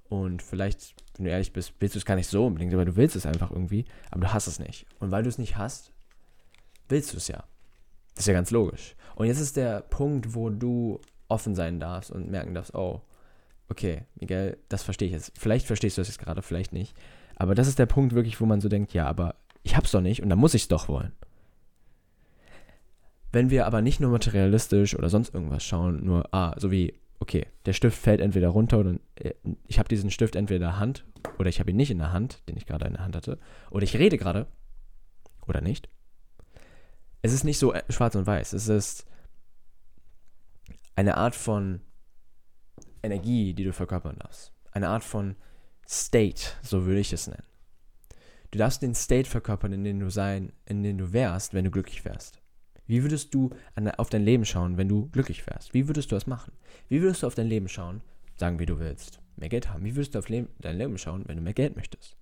Und 0.08 0.42
vielleicht, 0.42 0.94
wenn 1.16 1.24
du 1.24 1.30
ehrlich 1.30 1.52
bist, 1.52 1.74
willst 1.80 1.94
du 1.94 1.98
es 1.98 2.04
gar 2.04 2.14
nicht 2.14 2.28
so 2.28 2.46
unbedingt, 2.46 2.72
aber 2.72 2.84
du 2.84 2.96
willst 2.96 3.16
es 3.16 3.26
einfach 3.26 3.50
irgendwie, 3.50 3.84
aber 4.10 4.22
du 4.22 4.32
hast 4.32 4.46
es 4.46 4.58
nicht. 4.58 4.86
Und 5.00 5.10
weil 5.10 5.22
du 5.22 5.28
es 5.28 5.38
nicht 5.38 5.56
hast, 5.56 5.92
willst 6.88 7.12
du 7.12 7.16
es 7.16 7.28
ja. 7.28 7.44
Das 8.14 8.22
ist 8.22 8.28
ja 8.28 8.34
ganz 8.34 8.50
logisch. 8.50 8.94
Und 9.16 9.26
jetzt 9.26 9.40
ist 9.40 9.56
der 9.56 9.80
Punkt, 9.80 10.34
wo 10.34 10.50
du 10.50 11.00
offen 11.28 11.54
sein 11.54 11.80
darfst 11.80 12.10
und 12.10 12.30
merken 12.30 12.54
darfst, 12.54 12.74
oh, 12.74 13.02
okay, 13.68 14.06
Miguel, 14.18 14.56
das 14.68 14.82
verstehe 14.82 15.08
ich 15.08 15.14
jetzt. 15.14 15.32
Vielleicht 15.38 15.66
verstehst 15.66 15.98
du 15.98 16.00
das 16.00 16.08
jetzt 16.08 16.18
gerade, 16.18 16.42
vielleicht 16.42 16.72
nicht. 16.72 16.96
Aber 17.38 17.54
das 17.54 17.68
ist 17.68 17.78
der 17.78 17.86
Punkt 17.86 18.14
wirklich, 18.14 18.40
wo 18.40 18.46
man 18.46 18.60
so 18.60 18.68
denkt, 18.68 18.92
ja, 18.92 19.06
aber 19.06 19.36
ich 19.62 19.76
hab's 19.76 19.92
doch 19.92 20.00
nicht 20.00 20.22
und 20.22 20.28
dann 20.28 20.38
muss 20.38 20.54
ich's 20.54 20.68
doch 20.68 20.88
wollen. 20.88 21.12
Wenn 23.30 23.50
wir 23.50 23.66
aber 23.66 23.80
nicht 23.80 24.00
nur 24.00 24.10
materialistisch 24.10 24.96
oder 24.96 25.08
sonst 25.08 25.34
irgendwas 25.34 25.62
schauen, 25.62 26.04
nur, 26.04 26.32
ah, 26.34 26.54
so 26.58 26.70
wie, 26.70 26.94
okay, 27.20 27.46
der 27.66 27.74
Stift 27.74 27.96
fällt 27.96 28.20
entweder 28.20 28.48
runter 28.48 28.78
oder 28.78 28.94
äh, 29.16 29.34
ich 29.66 29.78
habe 29.78 29.88
diesen 29.88 30.10
Stift 30.10 30.34
entweder 30.34 30.56
in 30.56 30.72
der 30.72 30.78
Hand 30.78 31.04
oder 31.38 31.48
ich 31.48 31.60
habe 31.60 31.70
ihn 31.70 31.76
nicht 31.76 31.90
in 31.90 31.98
der 31.98 32.12
Hand, 32.12 32.42
den 32.48 32.56
ich 32.56 32.66
gerade 32.66 32.86
in 32.86 32.94
der 32.94 33.04
Hand 33.04 33.14
hatte, 33.14 33.38
oder 33.70 33.84
ich 33.84 33.96
rede 33.96 34.18
gerade 34.18 34.46
oder 35.46 35.60
nicht. 35.60 35.88
Es 37.22 37.32
ist 37.32 37.44
nicht 37.44 37.58
so 37.58 37.72
äh, 37.72 37.82
schwarz 37.88 38.14
und 38.14 38.26
weiß. 38.26 38.52
Es 38.52 38.68
ist 38.68 39.06
eine 40.96 41.16
Art 41.16 41.36
von 41.36 41.82
Energie, 43.02 43.54
die 43.54 43.64
du 43.64 43.72
verkörpern 43.72 44.16
darfst. 44.18 44.52
Eine 44.72 44.88
Art 44.88 45.04
von 45.04 45.36
State, 45.90 46.42
so 46.62 46.84
würde 46.84 47.00
ich 47.00 47.14
es 47.14 47.28
nennen. 47.28 47.46
Du 48.50 48.58
darfst 48.58 48.82
den 48.82 48.94
State 48.94 49.28
verkörpern, 49.28 49.72
in 49.72 49.84
dem 49.84 50.00
du 50.00 50.10
sein, 50.10 50.52
in 50.66 50.82
dem 50.82 50.98
du 50.98 51.12
wärst, 51.14 51.54
wenn 51.54 51.64
du 51.64 51.70
glücklich 51.70 52.04
wärst. 52.04 52.42
Wie 52.86 53.02
würdest 53.02 53.34
du 53.34 53.50
an, 53.74 53.90
auf 53.92 54.10
dein 54.10 54.24
Leben 54.24 54.44
schauen, 54.44 54.76
wenn 54.76 54.88
du 54.88 55.08
glücklich 55.08 55.46
wärst? 55.46 55.72
Wie 55.72 55.88
würdest 55.88 56.10
du 56.10 56.16
das 56.16 56.26
machen? 56.26 56.52
Wie 56.88 57.00
würdest 57.00 57.22
du 57.22 57.26
auf 57.26 57.34
dein 57.34 57.46
Leben 57.46 57.68
schauen, 57.68 58.02
sagen, 58.36 58.58
wie 58.58 58.66
du 58.66 58.78
willst, 58.78 59.20
mehr 59.36 59.48
Geld 59.48 59.70
haben? 59.70 59.84
Wie 59.84 59.96
würdest 59.96 60.14
du 60.14 60.18
auf 60.18 60.28
Leben, 60.28 60.48
dein 60.58 60.76
Leben 60.76 60.98
schauen, 60.98 61.24
wenn 61.26 61.36
du 61.36 61.42
mehr 61.42 61.54
Geld 61.54 61.76
möchtest? 61.76 62.16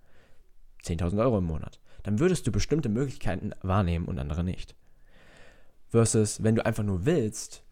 10.000 0.85 1.20
Euro 1.20 1.38
im 1.38 1.44
Monat. 1.44 1.80
Dann 2.04 2.20
würdest 2.20 2.46
du 2.46 2.52
bestimmte 2.52 2.88
Möglichkeiten 2.88 3.50
wahrnehmen 3.62 4.06
und 4.06 4.20
andere 4.20 4.44
nicht. 4.44 4.76
Versus, 5.88 6.42
wenn 6.42 6.54
du 6.54 6.64
einfach 6.64 6.85
nur 6.85 7.04
willst, 7.04 7.64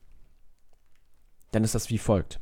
dann 1.53 1.63
ist 1.63 1.77
das 1.77 1.91
wie 1.91 1.99
folgt 1.99 2.41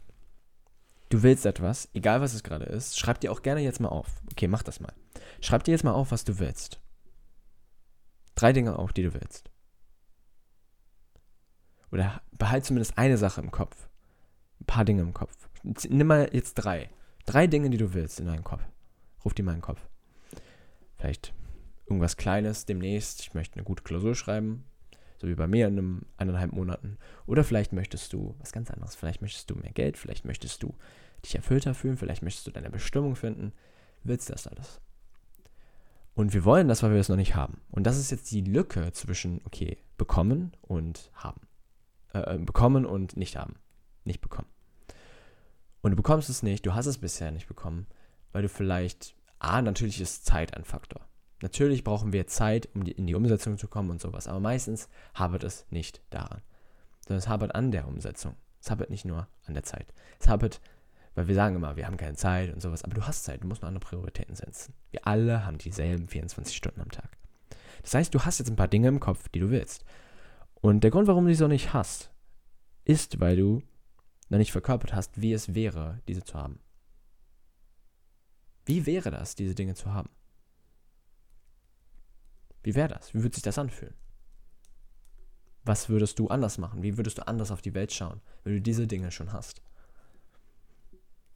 du 1.13 1.23
willst 1.23 1.45
etwas, 1.45 1.89
egal 1.93 2.21
was 2.21 2.33
es 2.33 2.43
gerade 2.43 2.65
ist, 2.65 2.99
schreib 2.99 3.21
dir 3.21 3.33
auch 3.33 3.43
gerne 3.43 3.61
jetzt 3.61 3.81
mal 3.81 3.89
auf. 3.89 4.23
Okay, 4.31 4.49
mach 4.49 4.63
das 4.63 4.81
mal. 4.81 4.93
Schreib 5.41 5.65
dir 5.65 5.73
jetzt 5.73 5.85
mal 5.85 5.93
auf, 5.93 6.11
was 6.11 6.25
du 6.25 6.39
willst. 6.39 6.81
Drei 8.35 8.53
Dinge 8.53 8.79
auf, 8.79 8.93
die 8.93 9.03
du 9.03 9.13
willst. 9.13 9.51
Oder 11.91 12.23
behalt 12.33 12.65
zumindest 12.65 12.97
eine 12.97 13.19
Sache 13.19 13.43
im 13.43 13.51
Kopf. 13.51 13.91
ein 14.61 14.67
paar 14.67 14.85
Dinge 14.85 15.03
im 15.03 15.13
Kopf. 15.13 15.49
Nimm 15.63 16.07
mal 16.07 16.31
jetzt 16.33 16.55
drei. 16.55 16.89
Drei 17.27 17.47
Dinge, 17.47 17.69
die 17.69 17.77
du 17.77 17.93
willst 17.93 18.19
in 18.19 18.27
deinen 18.27 18.45
Kopf. 18.45 18.63
Ruf 19.25 19.35
die 19.35 19.43
mal 19.43 19.53
in 19.53 19.59
den 19.59 19.63
Kopf. 19.63 19.87
Vielleicht 20.97 21.35
irgendwas 21.87 22.17
Kleines 22.17 22.65
demnächst. 22.65 23.21
Ich 23.21 23.35
möchte 23.35 23.57
eine 23.57 23.65
gute 23.65 23.83
Klausur 23.83 24.15
schreiben. 24.15 24.65
So 25.21 25.29
wie 25.29 25.35
bei 25.35 25.47
mir 25.47 25.69
in 25.69 25.79
einem 25.79 26.03
eineinhalb 26.17 26.53
Monaten. 26.53 26.97
Oder 27.27 27.45
vielleicht 27.45 27.73
möchtest 27.73 28.13
du 28.13 28.35
was 28.39 28.53
ganz 28.53 28.71
anderes. 28.71 28.95
Vielleicht 28.95 29.21
möchtest 29.21 29.51
du 29.51 29.57
mehr 29.57 29.73
Geld. 29.73 29.99
Vielleicht 29.99 30.25
möchtest 30.25 30.63
du 30.63 30.75
dich 31.25 31.35
erfüllter 31.35 31.75
fühlen. 31.75 31.97
Vielleicht 31.97 32.23
möchtest 32.23 32.47
du 32.47 32.51
deine 32.51 32.71
Bestimmung 32.71 33.17
finden. 33.17 33.53
Willst 34.05 34.31
das 34.31 34.47
alles? 34.47 34.81
Und 36.15 36.35
wir 36.35 36.45
wollen 36.45 36.69
das, 36.69 36.83
weil 36.83 36.93
wir 36.93 37.01
es 37.01 37.09
noch 37.09 37.17
nicht 37.17 37.35
haben. 37.35 37.61
Und 37.71 37.85
das 37.85 37.99
ist 37.99 38.11
jetzt 38.11 38.31
die 38.31 38.43
Lücke 38.43 38.93
zwischen, 38.93 39.41
okay, 39.45 39.79
bekommen 39.97 40.53
und 40.61 41.11
haben. 41.15 41.41
Äh, 42.13 42.35
äh, 42.35 42.39
bekommen 42.39 42.85
und 42.85 43.17
nicht 43.17 43.37
haben. 43.37 43.55
Nicht 44.05 44.21
bekommen. 44.21 44.49
Und 45.81 45.93
du 45.93 45.97
bekommst 45.97 46.29
es 46.29 46.43
nicht, 46.43 46.67
du 46.67 46.75
hast 46.75 46.87
es 46.87 46.99
bisher 46.99 47.31
nicht 47.31 47.49
bekommen, 47.49 47.87
weil 48.33 48.43
du 48.43 48.49
vielleicht, 48.49 49.17
ah, 49.39 49.63
natürlich 49.63 50.01
ist 50.01 50.25
Zeit 50.25 50.55
ein 50.57 50.65
Faktor. 50.65 51.01
Natürlich 51.41 51.83
brauchen 51.83 52.13
wir 52.13 52.27
Zeit, 52.29 52.69
um 52.75 52.85
die, 52.85 52.93
in 52.93 53.07
die 53.07 53.17
Umsetzung 53.17 53.59
zu 53.59 53.67
kommen 53.67 53.91
und 53.91 54.01
sowas, 54.01 54.29
aber 54.29 54.39
meistens 54.39 54.89
habert 55.15 55.43
es 55.43 55.67
nicht 55.71 56.01
daran, 56.11 56.41
sondern 57.01 57.19
es 57.19 57.29
habert 57.29 57.55
an 57.55 57.73
der 57.73 57.89
Umsetzung. 57.89 58.37
Es 58.61 58.71
habert 58.71 58.91
nicht 58.91 59.05
nur 59.05 59.27
an 59.47 59.55
der 59.55 59.65
Zeit. 59.65 59.93
Es 60.21 60.29
habert 60.29 60.61
weil 61.15 61.29
wir 61.29 61.35
sagen 61.35 61.57
immer, 61.57 61.77
wir 61.77 61.87
haben 61.87 61.97
keine 61.97 62.17
Zeit 62.17 62.53
und 62.53 62.61
sowas, 62.61 62.85
aber 62.85 62.95
du 62.95 63.07
hast 63.07 63.25
Zeit, 63.25 63.43
du 63.43 63.47
musst 63.47 63.63
nur 63.63 63.69
andere 63.69 63.85
Prioritäten 63.85 64.35
setzen. 64.35 64.75
Wir 64.91 65.07
alle 65.07 65.45
haben 65.45 65.59
dieselben 65.59 66.09
24 66.09 66.57
Stunden 66.57 66.81
am 66.81 66.91
Tag. 66.91 67.17
Das 67.83 67.95
heißt, 67.95 68.15
du 68.15 68.21
hast 68.25 68.39
jetzt 68.39 68.49
ein 68.49 68.57
paar 68.57 68.69
Dinge 68.69 68.89
im 68.89 69.01
Kopf, 69.01 69.29
die 69.29 69.41
du 69.41 69.51
willst. 69.51 69.85
Und 70.55 70.85
der 70.85 70.91
Grund, 70.91 71.09
warum 71.09 71.27
du 71.27 71.33
sie 71.33 71.39
so 71.39 71.49
nicht 71.49 71.73
hast, 71.75 72.13
ist, 72.85 73.21
weil 73.21 73.37
du 73.37 73.63
noch 74.29 74.39
nicht 74.39 74.53
verkörpert 74.53 74.95
hast, 74.95 75.21
wie 75.21 75.33
es 75.33 75.55
wäre, 75.55 76.01
diese 76.09 76.25
zu 76.25 76.35
haben. 76.35 76.61
Wie 78.65 78.87
wäre 78.87 79.11
das, 79.11 79.35
diese 79.35 79.55
Dinge 79.55 79.75
zu 79.75 79.93
haben? 79.93 80.09
Wie 82.63 82.75
wäre 82.75 82.89
das? 82.89 83.13
Wie 83.13 83.23
würde 83.23 83.35
sich 83.35 83.43
das 83.43 83.59
anfühlen? 83.59 83.95
Was 85.65 85.89
würdest 85.89 86.19
du 86.19 86.29
anders 86.29 86.59
machen? 86.59 86.83
Wie 86.83 86.97
würdest 86.97 87.19
du 87.19 87.27
anders 87.27 87.51
auf 87.51 87.61
die 87.61 87.75
Welt 87.75 87.93
schauen, 87.93 88.21
wenn 88.45 88.55
du 88.55 88.61
diese 88.61 88.87
Dinge 88.87 89.11
schon 89.11 89.33
hast? 89.33 89.63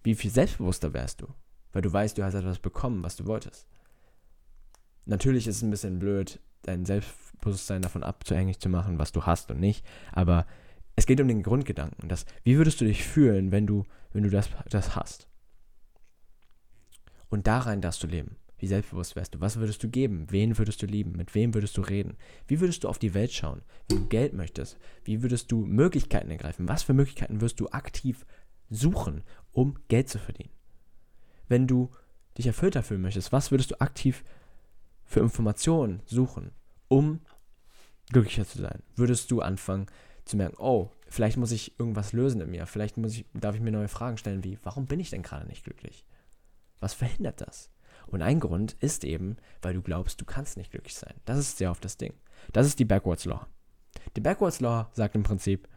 Wie 0.07 0.15
viel 0.15 0.31
selbstbewusster 0.31 0.95
wärst 0.95 1.21
du, 1.21 1.27
weil 1.73 1.83
du 1.83 1.93
weißt, 1.93 2.17
du 2.17 2.23
hast 2.23 2.35
etwas 2.35 2.61
bekommen, 2.61 3.03
was 3.03 3.17
du 3.17 3.27
wolltest. 3.27 3.67
Natürlich 5.05 5.49
ist 5.49 5.57
es 5.57 5.63
ein 5.63 5.71
bisschen 5.71 5.99
blöd, 5.99 6.39
dein 6.63 6.87
Selbstbewusstsein 6.87 7.83
davon 7.83 8.05
abzuhängig 8.05 8.61
zu 8.61 8.69
machen, 8.69 9.01
was 9.01 9.11
du 9.11 9.25
hast 9.25 9.51
und 9.51 9.59
nicht, 9.59 9.85
aber 10.13 10.47
es 10.95 11.07
geht 11.07 11.21
um 11.21 11.27
den 11.27 11.43
Grundgedanken, 11.43 12.09
dass, 12.09 12.25
wie 12.45 12.57
würdest 12.57 12.81
du 12.81 12.85
dich 12.85 13.03
fühlen, 13.05 13.51
wenn 13.51 13.67
du, 13.67 13.85
wenn 14.13 14.23
du 14.23 14.31
das, 14.31 14.49
das 14.71 14.95
hast? 14.95 15.27
Und 17.29 17.49
da 17.49 17.59
rein 17.59 17.81
darfst 17.81 18.01
du 18.05 18.07
leben. 18.07 18.37
Wie 18.59 18.69
selbstbewusst 18.69 19.17
wärst 19.17 19.35
du? 19.35 19.41
Was 19.41 19.57
würdest 19.57 19.83
du 19.83 19.89
geben? 19.89 20.29
Wen 20.31 20.57
würdest 20.57 20.81
du 20.81 20.87
lieben? 20.87 21.13
Mit 21.13 21.35
wem 21.35 21.53
würdest 21.53 21.77
du 21.77 21.83
reden? 21.83 22.17
Wie 22.47 22.61
würdest 22.61 22.85
du 22.85 22.89
auf 22.89 22.99
die 22.99 23.13
Welt 23.13 23.33
schauen? 23.33 23.63
Wenn 23.89 23.99
du 23.99 24.07
Geld 24.07 24.33
möchtest? 24.33 24.79
Wie 25.05 25.23
würdest 25.23 25.53
du 25.53 25.67
Möglichkeiten 25.67 26.31
ergreifen? 26.31 26.69
Was 26.69 26.85
für 26.85 26.95
Möglichkeiten 26.95 27.41
wirst 27.41 27.61
du 27.61 27.69
aktiv 27.69 28.25
suchen, 28.71 29.23
um 29.53 29.79
Geld 29.89 30.09
zu 30.09 30.19
verdienen. 30.19 30.53
Wenn 31.49 31.67
du 31.67 31.91
dich 32.37 32.47
erfüllter 32.47 32.83
fühlen 32.83 33.03
möchtest, 33.03 33.33
was 33.33 33.51
würdest 33.51 33.71
du 33.71 33.81
aktiv 33.81 34.25
für 35.05 35.21
Informationen 35.21 36.03
suchen, 36.07 36.53
um 36.89 37.21
glücklicher 38.11 38.47
zu 38.47 38.61
sein? 38.61 38.83
Würdest 38.95 39.31
du 39.31 39.41
anfangen 39.41 39.87
zu 40.25 40.37
merken, 40.37 40.57
oh, 40.59 40.91
vielleicht 41.09 41.37
muss 41.37 41.53
ich 41.53 41.79
irgendwas 41.79 42.13
lösen 42.13 42.41
in 42.41 42.51
mir, 42.51 42.67
vielleicht 42.67 42.97
muss 42.97 43.15
ich, 43.15 43.25
darf 43.33 43.55
ich 43.55 43.61
mir 43.61 43.71
neue 43.71 43.89
Fragen 43.89 44.19
stellen 44.19 44.45
wie, 44.45 44.59
warum 44.63 44.87
bin 44.87 45.01
ich 45.01 45.11
denn 45.11 45.23
gerade 45.23 45.47
nicht 45.47 45.65
glücklich? 45.65 46.05
Was 46.81 46.95
verhindert 46.95 47.41
das? 47.41 47.71
Und 48.07 48.23
ein 48.23 48.41
Grund 48.41 48.77
ist 48.81 49.05
eben, 49.05 49.37
weil 49.63 49.75
du 49.75 49.83
glaubst, 49.83 50.21
du 50.21 50.25
kannst 50.25 50.57
nicht 50.57 50.71
glücklich 50.71 50.95
sein. 50.95 51.15
Das 51.25 51.39
ist 51.39 51.59
sehr 51.59 51.71
oft 51.71 51.85
das 51.85 51.97
Ding. 51.97 52.15
Das 52.53 52.67
ist 52.67 52.79
die 52.79 52.85
Backwards 52.85 53.25
Law. 53.25 53.47
Die 54.15 54.21
Backwards 54.21 54.61
Law 54.61 54.91
sagt 54.93 55.15
im 55.15 55.23
Prinzip, 55.23 55.69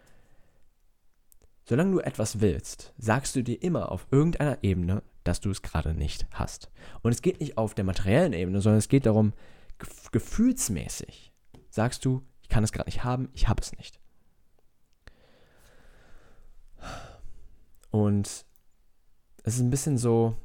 Solange 1.69 1.91
du 1.91 1.99
etwas 1.99 2.41
willst, 2.41 2.95
sagst 2.97 3.35
du 3.35 3.43
dir 3.43 3.61
immer 3.61 3.91
auf 3.91 4.07
irgendeiner 4.09 4.57
Ebene, 4.63 5.03
dass 5.23 5.39
du 5.39 5.51
es 5.51 5.61
gerade 5.61 5.93
nicht 5.93 6.25
hast. 6.31 6.71
Und 7.03 7.11
es 7.11 7.21
geht 7.21 7.39
nicht 7.39 7.59
auf 7.59 7.75
der 7.75 7.83
materiellen 7.83 8.33
Ebene, 8.33 8.59
sondern 8.59 8.79
es 8.79 8.89
geht 8.89 9.05
darum, 9.05 9.33
gef 9.77 10.09
gefühlsmäßig 10.09 11.31
sagst 11.69 12.05
du, 12.05 12.25
ich 12.41 12.49
kann 12.49 12.63
es 12.63 12.71
gerade 12.71 12.87
nicht 12.87 13.03
haben, 13.03 13.29
ich 13.33 13.47
habe 13.47 13.61
es 13.61 13.77
nicht. 13.77 13.99
Und 17.91 18.45
es 19.43 19.55
ist 19.55 19.59
ein 19.59 19.69
bisschen 19.69 19.99
so, 19.99 20.35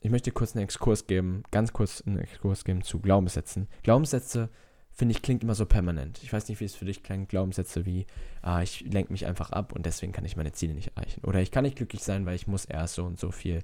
ich 0.00 0.08
möchte 0.08 0.32
kurz 0.32 0.56
einen 0.56 0.64
Exkurs 0.64 1.06
geben, 1.06 1.42
ganz 1.50 1.74
kurz 1.74 2.00
einen 2.06 2.18
Exkurs 2.18 2.64
geben 2.64 2.80
zu 2.80 3.00
Glaubenssätzen. 3.00 3.68
Glaubenssätze 3.82 4.48
finde 4.96 5.12
ich, 5.12 5.22
klingt 5.22 5.42
immer 5.42 5.54
so 5.54 5.66
permanent. 5.66 6.20
Ich 6.22 6.32
weiß 6.32 6.48
nicht, 6.48 6.58
wie 6.60 6.64
es 6.64 6.74
für 6.74 6.86
dich 6.86 7.02
klingt. 7.02 7.28
Glaubenssätze 7.28 7.84
wie, 7.84 8.06
ah, 8.42 8.62
ich 8.62 8.80
lenke 8.80 9.12
mich 9.12 9.26
einfach 9.26 9.50
ab 9.50 9.72
und 9.72 9.84
deswegen 9.84 10.12
kann 10.12 10.24
ich 10.24 10.36
meine 10.36 10.52
Ziele 10.52 10.74
nicht 10.74 10.96
erreichen. 10.96 11.22
Oder 11.24 11.40
ich 11.42 11.50
kann 11.50 11.64
nicht 11.64 11.76
glücklich 11.76 12.02
sein, 12.02 12.24
weil 12.24 12.34
ich 12.34 12.46
muss 12.46 12.64
erst 12.64 12.94
so 12.94 13.04
und 13.04 13.20
so 13.20 13.30
viel, 13.30 13.62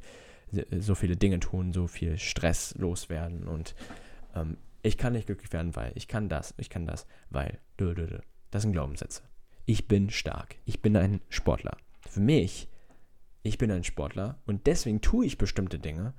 so 0.79 0.95
viele 0.95 1.17
Dinge 1.17 1.41
tun, 1.41 1.73
so 1.73 1.87
viel 1.87 2.19
Stress 2.19 2.75
loswerden 2.77 3.49
und 3.49 3.75
ähm, 4.35 4.59
ich 4.83 4.99
kann 4.99 5.15
nicht 5.15 5.27
glücklich 5.27 5.53
werden, 5.53 5.75
weil 5.75 5.93
ich 5.95 6.09
kann 6.09 6.29
das, 6.29 6.55
ich 6.59 6.69
kann 6.69 6.87
das, 6.87 7.07
weil. 7.31 7.59
Das 8.51 8.63
sind 8.63 8.73
Glaubenssätze. 8.73 9.23
Ich 9.65 9.89
bin 9.89 10.11
stark. 10.11 10.57
Ich 10.67 10.83
bin 10.83 10.97
ein 10.97 11.21
Sportler. 11.31 11.77
Für 12.09 12.21
mich, 12.21 12.69
ich 13.43 13.59
bin 13.59 13.71
ein 13.71 13.83
Sportler 13.83 14.39
und 14.47 14.67
deswegen 14.67 15.01
tue 15.01 15.27
ich 15.27 15.39
bestimmte 15.39 15.79
Dinge 15.79 16.15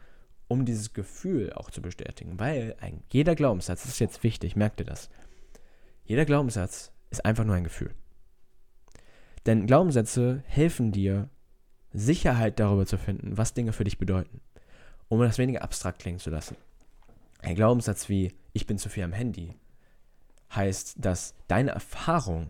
um 0.47 0.65
dieses 0.65 0.93
Gefühl 0.93 1.53
auch 1.53 1.71
zu 1.71 1.81
bestätigen. 1.81 2.39
Weil 2.39 2.75
ein, 2.79 3.03
jeder 3.11 3.35
Glaubenssatz, 3.35 3.83
das 3.83 3.93
ist 3.93 3.99
jetzt 3.99 4.23
wichtig, 4.23 4.55
merkt 4.55 4.79
ihr 4.79 4.85
das? 4.85 5.09
Jeder 6.05 6.25
Glaubenssatz 6.25 6.91
ist 7.09 7.25
einfach 7.25 7.45
nur 7.45 7.55
ein 7.55 7.63
Gefühl. 7.63 7.93
Denn 9.45 9.67
Glaubenssätze 9.67 10.43
helfen 10.47 10.91
dir, 10.91 11.29
Sicherheit 11.91 12.59
darüber 12.59 12.85
zu 12.85 12.97
finden, 12.97 13.37
was 13.37 13.53
Dinge 13.53 13.73
für 13.73 13.83
dich 13.83 13.97
bedeuten. 13.97 14.41
Um 15.09 15.19
das 15.19 15.37
weniger 15.37 15.61
abstrakt 15.61 15.99
klingen 15.99 16.19
zu 16.19 16.29
lassen. 16.29 16.55
Ein 17.39 17.55
Glaubenssatz 17.55 18.09
wie 18.09 18.33
ich 18.53 18.65
bin 18.65 18.77
zu 18.77 18.89
viel 18.89 19.03
am 19.03 19.13
Handy 19.13 19.55
heißt, 20.55 20.95
dass 20.97 21.35
deine 21.47 21.71
Erfahrung, 21.71 22.49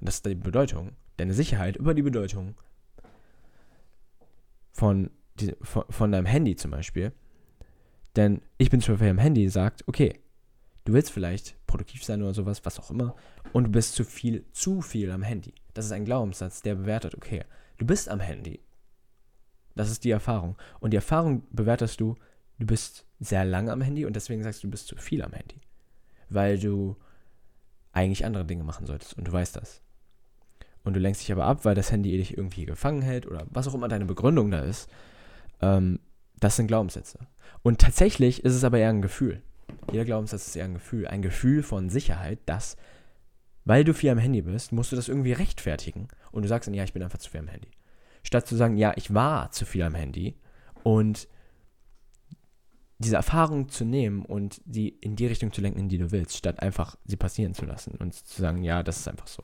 das 0.00 0.16
ist 0.16 0.26
die 0.26 0.34
Bedeutung, 0.34 0.92
deine 1.16 1.34
Sicherheit 1.34 1.76
über 1.76 1.94
die 1.94 2.02
Bedeutung 2.02 2.54
von, 4.72 5.10
von 5.88 6.12
deinem 6.12 6.26
Handy 6.26 6.56
zum 6.56 6.72
Beispiel, 6.72 7.12
denn 8.16 8.42
ich 8.58 8.70
bin 8.70 8.80
schon 8.80 9.00
am 9.00 9.18
Handy, 9.18 9.48
sagt, 9.48 9.86
okay, 9.88 10.20
du 10.84 10.92
willst 10.92 11.10
vielleicht 11.10 11.56
produktiv 11.66 12.04
sein 12.04 12.22
oder 12.22 12.34
sowas, 12.34 12.64
was 12.64 12.78
auch 12.78 12.90
immer, 12.90 13.14
und 13.52 13.64
du 13.64 13.70
bist 13.70 13.94
zu 13.94 14.04
viel, 14.04 14.44
zu 14.52 14.80
viel 14.80 15.10
am 15.10 15.22
Handy. 15.22 15.54
Das 15.72 15.84
ist 15.86 15.92
ein 15.92 16.04
Glaubenssatz, 16.04 16.62
der 16.62 16.76
bewertet, 16.76 17.14
okay, 17.14 17.44
du 17.78 17.86
bist 17.86 18.08
am 18.08 18.20
Handy. 18.20 18.60
Das 19.74 19.90
ist 19.90 20.04
die 20.04 20.10
Erfahrung. 20.10 20.56
Und 20.80 20.92
die 20.92 20.96
Erfahrung 20.96 21.42
bewertest 21.50 22.00
du, 22.00 22.14
du 22.58 22.66
bist 22.66 23.06
sehr 23.18 23.44
lange 23.44 23.72
am 23.72 23.80
Handy 23.80 24.04
und 24.04 24.14
deswegen 24.14 24.42
sagst 24.42 24.62
du, 24.62 24.68
du 24.68 24.70
bist 24.70 24.86
zu 24.86 24.96
viel 24.96 25.22
am 25.22 25.32
Handy. 25.32 25.60
Weil 26.28 26.58
du 26.58 26.96
eigentlich 27.92 28.24
andere 28.24 28.44
Dinge 28.44 28.64
machen 28.64 28.86
solltest 28.86 29.14
und 29.14 29.26
du 29.26 29.32
weißt 29.32 29.56
das. 29.56 29.80
Und 30.84 30.94
du 30.94 31.00
lenkst 31.00 31.22
dich 31.22 31.32
aber 31.32 31.46
ab, 31.46 31.64
weil 31.64 31.74
das 31.74 31.90
Handy 31.90 32.16
dich 32.16 32.36
irgendwie 32.36 32.66
gefangen 32.66 33.02
hält 33.02 33.26
oder 33.26 33.46
was 33.50 33.66
auch 33.66 33.74
immer 33.74 33.88
deine 33.88 34.04
Begründung 34.04 34.50
da 34.50 34.60
ist. 34.60 34.88
Ähm, 35.60 35.98
das 36.40 36.56
sind 36.56 36.66
Glaubenssätze. 36.66 37.18
Und 37.62 37.80
tatsächlich 37.80 38.44
ist 38.44 38.54
es 38.54 38.64
aber 38.64 38.78
eher 38.78 38.90
ein 38.90 39.02
Gefühl. 39.02 39.42
Jeder 39.90 40.04
Glaubenssatz 40.04 40.46
ist 40.48 40.56
eher 40.56 40.64
ein 40.64 40.74
Gefühl. 40.74 41.06
Ein 41.06 41.22
Gefühl 41.22 41.62
von 41.62 41.88
Sicherheit, 41.88 42.38
dass, 42.46 42.76
weil 43.64 43.84
du 43.84 43.94
viel 43.94 44.10
am 44.10 44.18
Handy 44.18 44.42
bist, 44.42 44.72
musst 44.72 44.92
du 44.92 44.96
das 44.96 45.08
irgendwie 45.08 45.32
rechtfertigen. 45.32 46.08
Und 46.32 46.42
du 46.42 46.48
sagst 46.48 46.66
dann, 46.66 46.74
ja, 46.74 46.84
ich 46.84 46.92
bin 46.92 47.02
einfach 47.02 47.18
zu 47.18 47.30
viel 47.30 47.40
am 47.40 47.48
Handy. 47.48 47.68
Statt 48.22 48.46
zu 48.46 48.56
sagen, 48.56 48.76
ja, 48.76 48.92
ich 48.96 49.12
war 49.12 49.50
zu 49.50 49.66
viel 49.66 49.82
am 49.82 49.94
Handy 49.94 50.34
und 50.82 51.28
diese 52.98 53.16
Erfahrung 53.16 53.68
zu 53.68 53.84
nehmen 53.84 54.24
und 54.24 54.60
die 54.64 54.88
in 54.88 55.16
die 55.16 55.26
Richtung 55.26 55.52
zu 55.52 55.60
lenken, 55.60 55.80
in 55.80 55.88
die 55.88 55.98
du 55.98 56.10
willst, 56.10 56.36
statt 56.36 56.60
einfach 56.60 56.96
sie 57.04 57.16
passieren 57.16 57.54
zu 57.54 57.66
lassen 57.66 57.96
und 57.98 58.14
zu 58.14 58.40
sagen, 58.40 58.62
ja, 58.62 58.82
das 58.82 58.98
ist 58.98 59.08
einfach 59.08 59.26
so. 59.26 59.42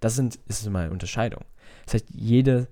Das 0.00 0.14
sind, 0.14 0.38
ist 0.46 0.68
mal 0.70 0.84
eine 0.84 0.92
Unterscheidung. 0.92 1.44
Das 1.84 1.94
heißt, 1.94 2.06
jede, 2.10 2.68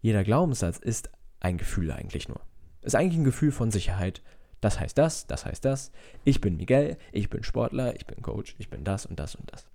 jeder 0.00 0.22
Glaubenssatz 0.22 0.78
ist 0.78 1.10
ein 1.40 1.58
Gefühl 1.58 1.90
eigentlich 1.90 2.28
nur. 2.28 2.40
Ist 2.82 2.94
eigentlich 2.94 3.18
ein 3.18 3.24
Gefühl 3.24 3.52
von 3.52 3.70
Sicherheit. 3.70 4.22
Das 4.60 4.80
heißt 4.80 4.98
das, 4.98 5.26
das 5.26 5.46
heißt 5.46 5.64
das. 5.64 5.92
Ich 6.24 6.40
bin 6.40 6.56
Miguel, 6.56 6.96
ich 7.12 7.30
bin 7.30 7.42
Sportler, 7.42 7.94
ich 7.96 8.06
bin 8.06 8.22
Coach, 8.22 8.56
ich 8.58 8.70
bin 8.70 8.84
das 8.84 9.06
und 9.06 9.18
das 9.18 9.34
und 9.34 9.52
das. 9.52 9.68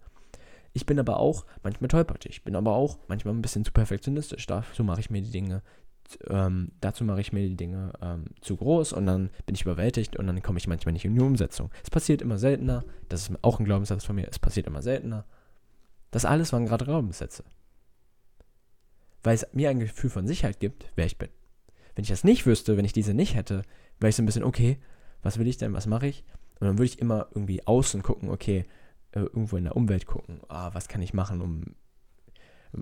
Ich 0.74 0.86
bin 0.86 1.00
aber 1.00 1.18
auch 1.18 1.46
manchmal 1.62 1.88
tollpatschig. 1.88 2.32
Ich 2.38 2.44
bin 2.44 2.56
aber 2.56 2.74
auch 2.74 2.98
manchmal 3.08 3.34
ein 3.34 3.42
bisschen 3.42 3.64
zu 3.64 3.72
perfektionistisch. 3.72 4.46
Dazu 4.48 4.84
mache 4.84 5.00
ich 5.00 5.10
mir 5.10 5.22
die 5.22 5.32
Dinge, 5.32 5.62
ähm, 6.30 6.72
dazu 6.82 7.04
mache 7.06 7.22
ich 7.22 7.32
mir 7.32 7.48
die 7.48 7.56
Dinge 7.56 7.94
ähm, 8.02 8.26
zu 8.42 8.58
groß 8.58 8.94
und 8.94 9.06
dann 9.06 9.30
bin 9.46 9.56
ich 9.56 9.62
überwältigt 9.62 10.18
und 10.18 10.28
dann 10.28 10.42
komme 10.42 10.58
ich 10.58 10.68
manchmal 10.68 10.94
nicht 10.94 11.06
in 11.06 11.16
die 11.16 11.22
Umsetzung. 11.22 11.72
Es 11.84 11.90
passiert 11.90 12.22
immer 12.22 12.38
seltener. 12.38 12.84
Das 13.10 13.30
ist 13.30 13.38
auch 13.44 13.60
ein 13.60 13.66
Glaubenssatz 13.66 14.04
von 14.04 14.16
mir. 14.16 14.28
Es 14.30 14.40
passiert 14.40 14.68
immer 14.68 14.82
seltener. 14.82 15.26
Das 16.12 16.26
alles 16.26 16.52
waren 16.54 16.66
gerade 16.66 16.86
Glaubenssätze. 16.86 17.44
weil 19.24 19.36
es 19.36 19.48
mir 19.54 19.70
ein 19.70 19.80
Gefühl 19.80 20.10
von 20.10 20.28
Sicherheit 20.28 20.60
gibt, 20.60 20.86
wer 20.96 21.06
ich 21.06 21.18
bin. 21.18 21.30
Wenn 21.96 22.04
ich 22.04 22.10
das 22.10 22.24
nicht 22.24 22.46
wüsste, 22.46 22.78
wenn 22.78 22.86
ich 22.86 22.94
diese 22.94 23.14
nicht 23.14 23.36
hätte, 23.36 23.64
wäre 24.00 24.10
ich 24.10 24.16
so 24.16 24.24
ein 24.24 24.26
bisschen, 24.26 24.44
okay, 24.44 24.78
was 25.22 25.38
will 25.38 25.48
ich 25.48 25.58
denn, 25.58 25.74
was 25.74 25.86
mache 25.86 26.08
ich? 26.08 26.24
Und 26.60 26.68
dann 26.68 26.78
würde 26.78 26.86
ich 26.86 27.00
immer 27.00 27.28
irgendwie 27.32 27.66
außen 27.66 28.04
gucken, 28.04 28.30
okay, 28.30 28.66
äh, 29.12 29.20
irgendwo 29.20 29.58
in 29.58 29.66
der 29.66 29.76
Umwelt 29.76 30.06
gucken, 30.06 30.42
ah, 30.48 30.74
was 30.74 30.88
kann 30.88 31.02
ich 31.02 31.14
machen, 31.14 31.42
um, 31.42 31.76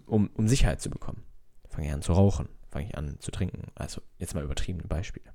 um, 0.06 0.30
um 0.36 0.48
Sicherheit 0.48 0.82
zu 0.82 0.89
bekommen. 0.89 1.24
Fange 1.70 1.88
ich 1.88 1.94
an 1.94 2.01
zu 2.01 2.13
rauchen, 2.13 2.50
fange 2.70 2.88
ich 2.88 2.98
an 2.98 3.18
zu 3.20 3.32
trinken. 3.32 3.72
Also 3.75 4.01
jetzt 4.18 4.34
mal 4.34 4.44
übertriebene 4.44 4.88
Beispiele. 4.88 5.34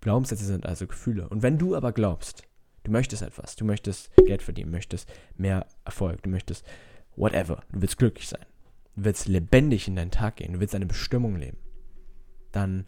Glaubenssätze 0.00 0.44
sind 0.44 0.66
also 0.66 0.86
Gefühle. 0.86 1.28
Und 1.28 1.42
wenn 1.42 1.58
du 1.58 1.74
aber 1.74 1.92
glaubst, 1.92 2.42
du 2.84 2.90
möchtest 2.90 3.22
etwas, 3.22 3.56
du 3.56 3.64
möchtest 3.64 4.10
Geld 4.16 4.42
verdienen, 4.42 4.70
möchtest 4.70 5.10
mehr 5.36 5.66
Erfolg, 5.84 6.22
du 6.22 6.30
möchtest 6.30 6.64
whatever, 7.16 7.62
du 7.72 7.82
willst 7.82 7.98
glücklich 7.98 8.28
sein, 8.28 8.44
du 8.96 9.04
willst 9.04 9.28
lebendig 9.28 9.88
in 9.88 9.96
deinen 9.96 10.10
Tag 10.10 10.36
gehen, 10.36 10.54
du 10.54 10.60
willst 10.60 10.74
eine 10.74 10.86
Bestimmung 10.86 11.36
leben, 11.36 11.58
dann 12.52 12.86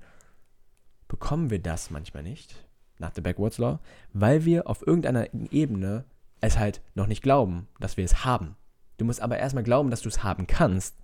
bekommen 1.08 1.50
wir 1.50 1.60
das 1.60 1.90
manchmal 1.90 2.22
nicht 2.22 2.66
nach 2.98 3.10
der 3.10 3.22
Backwards 3.22 3.58
Law, 3.58 3.80
weil 4.12 4.44
wir 4.44 4.68
auf 4.68 4.86
irgendeiner 4.86 5.26
Ebene 5.50 6.04
es 6.40 6.58
halt 6.58 6.80
noch 6.94 7.06
nicht 7.06 7.22
glauben, 7.22 7.68
dass 7.80 7.96
wir 7.96 8.04
es 8.04 8.24
haben. 8.24 8.56
Du 8.98 9.04
musst 9.04 9.20
aber 9.20 9.38
erstmal 9.38 9.64
glauben, 9.64 9.90
dass 9.90 10.02
du 10.02 10.08
es 10.08 10.22
haben 10.22 10.46
kannst 10.46 10.96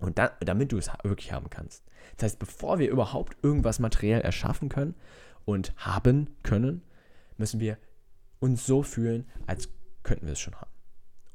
und 0.00 0.18
dann, 0.18 0.30
damit 0.40 0.72
du 0.72 0.78
es 0.78 0.90
wirklich 1.02 1.32
haben 1.32 1.50
kannst. 1.50 1.84
Das 2.16 2.24
heißt, 2.24 2.38
bevor 2.38 2.78
wir 2.78 2.90
überhaupt 2.90 3.36
irgendwas 3.42 3.78
materiell 3.78 4.20
erschaffen 4.20 4.68
können 4.68 4.94
und 5.44 5.74
haben 5.76 6.30
können, 6.42 6.82
müssen 7.36 7.60
wir 7.60 7.78
uns 8.40 8.66
so 8.66 8.82
fühlen, 8.82 9.26
als 9.46 9.68
könnten 10.02 10.26
wir 10.26 10.32
es 10.32 10.40
schon 10.40 10.54
haben. 10.54 10.70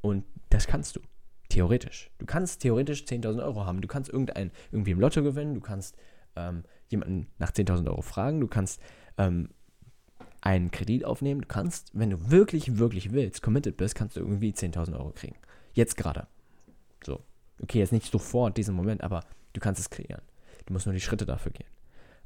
Und 0.01 0.25
das 0.49 0.67
kannst 0.67 0.95
du. 0.95 1.01
Theoretisch. 1.49 2.09
Du 2.17 2.25
kannst 2.25 2.61
theoretisch 2.61 3.03
10.000 3.03 3.43
Euro 3.43 3.65
haben. 3.65 3.81
Du 3.81 3.87
kannst 3.87 4.09
irgendein, 4.09 4.51
irgendwie 4.71 4.91
im 4.91 4.99
Lotto 4.99 5.21
gewinnen. 5.21 5.55
Du 5.55 5.61
kannst 5.61 5.95
ähm, 6.35 6.63
jemanden 6.89 7.27
nach 7.39 7.51
10.000 7.51 7.87
Euro 7.87 8.01
fragen. 8.01 8.39
Du 8.39 8.47
kannst 8.47 8.81
ähm, 9.17 9.49
einen 10.41 10.71
Kredit 10.71 11.05
aufnehmen. 11.05 11.41
Du 11.41 11.47
kannst, 11.47 11.91
wenn 11.93 12.09
du 12.09 12.29
wirklich, 12.29 12.77
wirklich 12.77 13.11
willst, 13.11 13.41
committed 13.41 13.77
bist, 13.77 13.95
kannst 13.95 14.15
du 14.15 14.21
irgendwie 14.21 14.51
10.000 14.51 14.93
Euro 14.93 15.11
kriegen. 15.11 15.37
Jetzt 15.73 15.97
gerade. 15.97 16.27
So. 17.05 17.21
Okay, 17.61 17.79
jetzt 17.79 17.93
nicht 17.93 18.11
sofort, 18.11 18.57
diesen 18.57 18.75
Moment, 18.75 19.03
aber 19.03 19.23
du 19.53 19.59
kannst 19.59 19.79
es 19.79 19.89
kreieren. 19.89 20.21
Du 20.65 20.73
musst 20.73 20.85
nur 20.85 20.93
die 20.93 21.01
Schritte 21.01 21.25
dafür 21.25 21.51
gehen. 21.51 21.67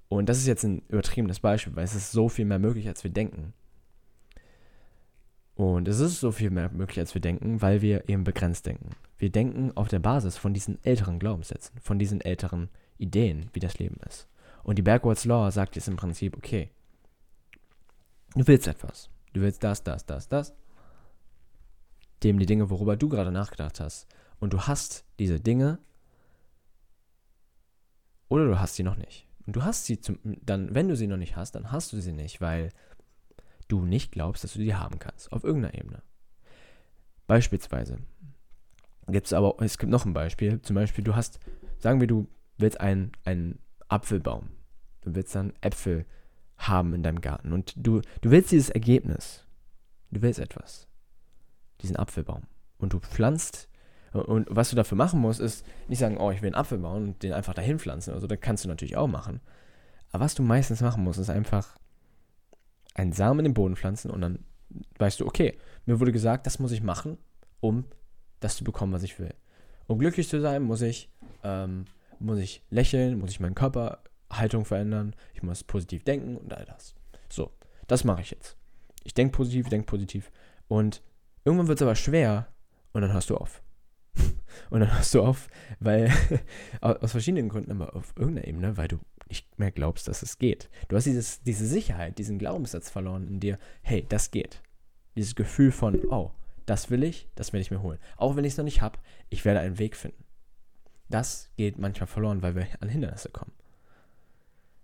Und 0.10 0.30
das 0.30 0.38
ist 0.38 0.48
jetzt 0.48 0.64
ein 0.64 0.82
übertriebenes 0.88 1.40
Beispiel, 1.40 1.76
weil 1.76 1.84
es 1.84 1.96
ist 1.96 2.12
so 2.12 2.30
viel 2.30 2.46
mehr 2.46 2.60
möglich, 2.60 2.88
als 2.88 3.04
wir 3.04 3.12
denken. 3.12 3.54
Und 5.56 5.88
es 5.88 6.00
ist 6.00 6.20
so 6.20 6.32
viel 6.32 6.50
mehr 6.50 6.70
möglich, 6.72 7.00
als 7.00 7.14
wir 7.14 7.22
denken, 7.22 7.62
weil 7.62 7.82
wir 7.82 8.08
eben 8.08 8.24
begrenzt 8.24 8.68
denken. 8.68 8.92
Wir 9.18 9.32
denken 9.32 9.72
auf 9.76 9.88
der 9.88 10.00
Basis 10.00 10.38
von 10.38 10.54
diesen 10.54 10.84
älteren 10.84 11.20
Glaubenssätzen, 11.20 11.80
von 11.82 11.98
diesen 11.98 12.22
älteren 12.22 12.70
Ideen, 12.98 13.50
wie 13.54 13.60
das 13.60 13.80
Leben 13.80 13.98
ist. 14.08 14.28
Und 14.64 14.78
die 14.78 14.84
Backwards 14.84 15.26
Law 15.26 15.50
sagt 15.52 15.76
jetzt 15.76 15.88
im 15.88 15.96
Prinzip, 15.96 16.36
okay, 16.36 16.70
du 18.36 18.46
willst 18.48 18.68
etwas. 18.68 19.10
Du 19.34 19.42
willst 19.42 19.64
das, 19.64 19.84
das, 19.84 20.06
das, 20.06 20.28
das. 20.28 20.54
Dem 22.24 22.40
die 22.40 22.46
Dinge, 22.46 22.70
worüber 22.70 22.98
du 22.98 23.08
gerade 23.10 23.32
nachgedacht 23.32 23.80
hast. 23.80 24.08
Und 24.40 24.54
du 24.54 24.62
hast 24.62 25.06
diese 25.20 25.40
Dinge 25.40 25.80
oder 28.30 28.46
du 28.46 28.60
hast 28.60 28.76
sie 28.76 28.84
noch 28.84 28.98
nicht. 28.98 29.28
Und 29.46 29.56
du 29.56 29.64
hast 29.64 29.86
sie 29.86 30.00
zum, 30.02 30.20
dann, 30.24 30.74
wenn 30.76 30.90
du 30.90 30.96
sie 30.96 31.08
noch 31.08 31.18
nicht 31.18 31.36
hast, 31.36 31.54
dann 31.56 31.72
hast 31.72 31.94
du 31.94 32.02
sie 32.02 32.12
nicht, 32.12 32.42
weil 32.42 32.70
du 33.68 33.86
nicht 33.86 34.12
glaubst, 34.12 34.44
dass 34.44 34.54
du 34.54 34.60
die 34.60 34.76
haben 34.76 35.00
kannst. 35.00 35.32
Auf 35.32 35.44
irgendeiner 35.44 35.76
Ebene. 35.76 36.02
Beispielsweise 37.28 38.00
gibt 39.08 39.28
es 39.28 39.34
aber, 39.34 39.56
es 39.62 39.78
gibt 39.78 39.92
noch 39.92 40.06
ein 40.06 40.14
Beispiel. 40.14 40.62
Zum 40.62 40.76
Beispiel, 40.76 41.04
du 41.04 41.16
hast, 41.16 41.40
sagen 41.80 42.00
wir, 42.00 42.08
du 42.08 42.28
willst 42.58 42.80
einen, 42.80 43.12
einen 43.24 43.60
Apfelbaum. 43.88 44.50
Du 45.02 45.16
willst 45.16 45.36
dann 45.36 45.54
Äpfel 45.62 46.06
haben 46.58 46.94
in 46.94 47.04
deinem 47.04 47.22
Garten. 47.22 47.54
Und 47.54 47.74
du, 47.76 48.02
du 48.22 48.32
willst 48.32 48.52
dieses 48.52 48.70
Ergebnis. 48.70 49.46
Du 50.12 50.22
willst 50.22 50.40
etwas. 50.40 50.88
Diesen 51.82 51.96
Apfelbaum. 51.96 52.44
Und 52.78 52.94
du 52.94 53.00
pflanzt. 53.00 53.70
Und 54.12 54.48
was 54.50 54.70
du 54.70 54.76
dafür 54.76 54.98
machen 54.98 55.20
musst, 55.20 55.40
ist 55.40 55.66
nicht 55.88 56.00
sagen, 56.00 56.18
oh, 56.18 56.32
ich 56.32 56.42
will 56.42 56.48
einen 56.48 56.56
Apfel 56.56 56.80
bauen 56.80 57.10
und 57.10 57.24
den 57.24 57.34
einfach 57.34 57.54
dahin 57.54 57.78
pflanzen. 57.78 58.14
Also, 58.14 58.26
das 58.26 58.40
kannst 58.40 58.64
du 58.64 58.70
natürlich 58.70 58.98
auch 58.98 59.08
machen. 59.08 59.42
Aber 60.12 60.26
was 60.26 60.36
du 60.36 60.44
meistens 60.44 60.82
machen 60.82 61.04
musst, 61.04 61.20
ist 61.20 61.30
einfach 61.30 61.78
einen 62.96 63.12
Samen 63.12 63.40
in 63.40 63.46
den 63.46 63.54
Boden 63.54 63.76
pflanzen 63.76 64.10
und 64.10 64.22
dann 64.22 64.40
weißt 64.98 65.20
du, 65.20 65.28
okay, 65.28 65.58
mir 65.86 66.00
wurde 66.00 66.12
gesagt, 66.12 66.46
das 66.46 66.60
muss 66.60 66.72
ich 66.72 66.82
machen, 66.82 67.18
um 67.60 67.86
das 68.40 68.58
zu 68.58 68.64
bekommen, 68.64 68.94
was 68.94 69.04
ich 69.04 69.20
will. 69.20 69.34
Um 69.88 70.00
glücklich 70.00 70.28
zu 70.28 70.42
sein, 70.42 70.64
muss 70.64 70.82
ich, 70.82 71.10
ähm, 71.44 71.86
muss 72.20 72.40
ich 72.40 72.64
lächeln, 72.70 73.20
muss 73.20 73.32
ich 73.32 73.40
meine 73.40 73.56
Körperhaltung 73.56 74.66
verändern, 74.66 75.16
ich 75.34 75.44
muss 75.44 75.64
positiv 75.64 76.04
denken 76.04 76.38
und 76.38 76.54
all 76.54 76.66
das. 76.66 76.96
So, 77.30 77.52
das 77.88 78.04
mache 78.04 78.22
ich 78.22 78.32
jetzt. 78.32 78.58
Ich 79.04 79.14
denke 79.14 79.36
positiv, 79.36 79.70
denke 79.70 79.86
positiv. 79.86 80.32
Und 80.68 81.02
irgendwann 81.46 81.68
wird 81.68 81.80
es 81.80 81.84
aber 81.84 81.96
schwer 81.96 82.48
und 82.94 83.02
dann 83.02 83.14
hörst 83.14 83.30
du 83.30 83.38
auf. 83.38 83.62
und 84.70 84.80
dann 84.80 84.94
hörst 84.94 85.14
du 85.14 85.22
auf, 85.22 85.48
weil 85.80 86.12
aus 86.82 87.12
verschiedenen 87.12 87.50
Gründen, 87.50 87.72
aber 87.72 87.96
auf 87.96 88.14
irgendeiner 88.18 88.48
Ebene, 88.48 88.78
weil 88.78 88.88
du 88.88 89.00
nicht 89.30 89.60
mehr 89.60 89.72
glaubst, 89.72 90.08
dass 90.08 90.24
es 90.24 90.38
geht. 90.38 90.70
Du 90.88 90.96
hast 90.96 91.06
dieses, 91.06 91.42
diese 91.42 91.66
Sicherheit, 91.66 92.18
diesen 92.18 92.40
Glaubenssatz 92.40 92.90
verloren 92.90 93.28
in 93.28 93.40
dir, 93.40 93.60
hey, 93.82 94.06
das 94.08 94.32
geht. 94.32 94.62
Dieses 95.16 95.36
Gefühl 95.36 95.72
von, 95.72 96.00
oh, 96.10 96.32
das 96.66 96.90
will 96.90 97.04
ich, 97.04 97.28
das 97.36 97.54
werde 97.54 97.62
ich 97.62 97.72
mir 97.72 97.82
holen. 97.82 98.00
Auch 98.18 98.36
wenn 98.36 98.46
ich 98.46 98.54
es 98.54 98.58
noch 98.58 98.66
nicht 98.66 98.82
habe, 98.82 99.00
ich 99.30 99.46
werde 99.46 99.60
einen 99.62 99.80
Weg 99.80 99.96
finden. 99.96 100.24
Das 101.10 101.50
geht 101.58 101.78
manchmal 101.78 102.08
verloren, 102.08 102.42
weil 102.42 102.56
wir 102.56 102.68
an 102.80 102.90
Hindernisse 102.90 103.30
kommen. 103.30 103.54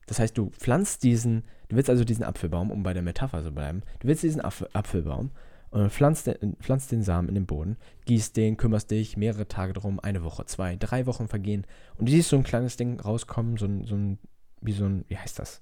Das 0.05 0.19
heißt, 0.19 0.37
du 0.37 0.49
pflanzt 0.51 1.03
diesen, 1.03 1.43
du 1.69 1.75
willst 1.75 1.89
also 1.89 2.03
diesen 2.03 2.23
Apfelbaum, 2.23 2.71
um 2.71 2.83
bei 2.83 2.93
der 2.93 3.03
Metapher 3.03 3.43
zu 3.43 3.51
bleiben, 3.51 3.83
du 3.99 4.07
willst 4.07 4.23
diesen 4.23 4.41
Apfel, 4.41 4.69
Apfelbaum 4.73 5.31
und 5.69 5.91
pflanzt 5.91 6.27
den, 6.27 6.55
pflanzt 6.57 6.91
den 6.91 7.03
Samen 7.03 7.29
in 7.29 7.35
den 7.35 7.45
Boden, 7.45 7.77
gießt 8.05 8.35
den, 8.35 8.57
kümmerst 8.57 8.91
dich 8.91 9.17
mehrere 9.17 9.47
Tage 9.47 9.73
darum, 9.73 9.99
eine 10.01 10.23
Woche, 10.23 10.45
zwei, 10.45 10.75
drei 10.75 11.05
Wochen 11.05 11.27
vergehen 11.27 11.65
und 11.97 12.07
du 12.07 12.11
siehst 12.11 12.29
so 12.29 12.35
ein 12.35 12.43
kleines 12.43 12.75
Ding 12.75 12.99
rauskommen, 12.99 13.57
so 13.57 13.65
ein, 13.65 13.85
so 13.85 13.95
ein 13.95 14.19
wie 14.63 14.71
so 14.71 14.85
ein, 14.85 15.05
wie 15.07 15.17
heißt 15.17 15.39
das? 15.39 15.61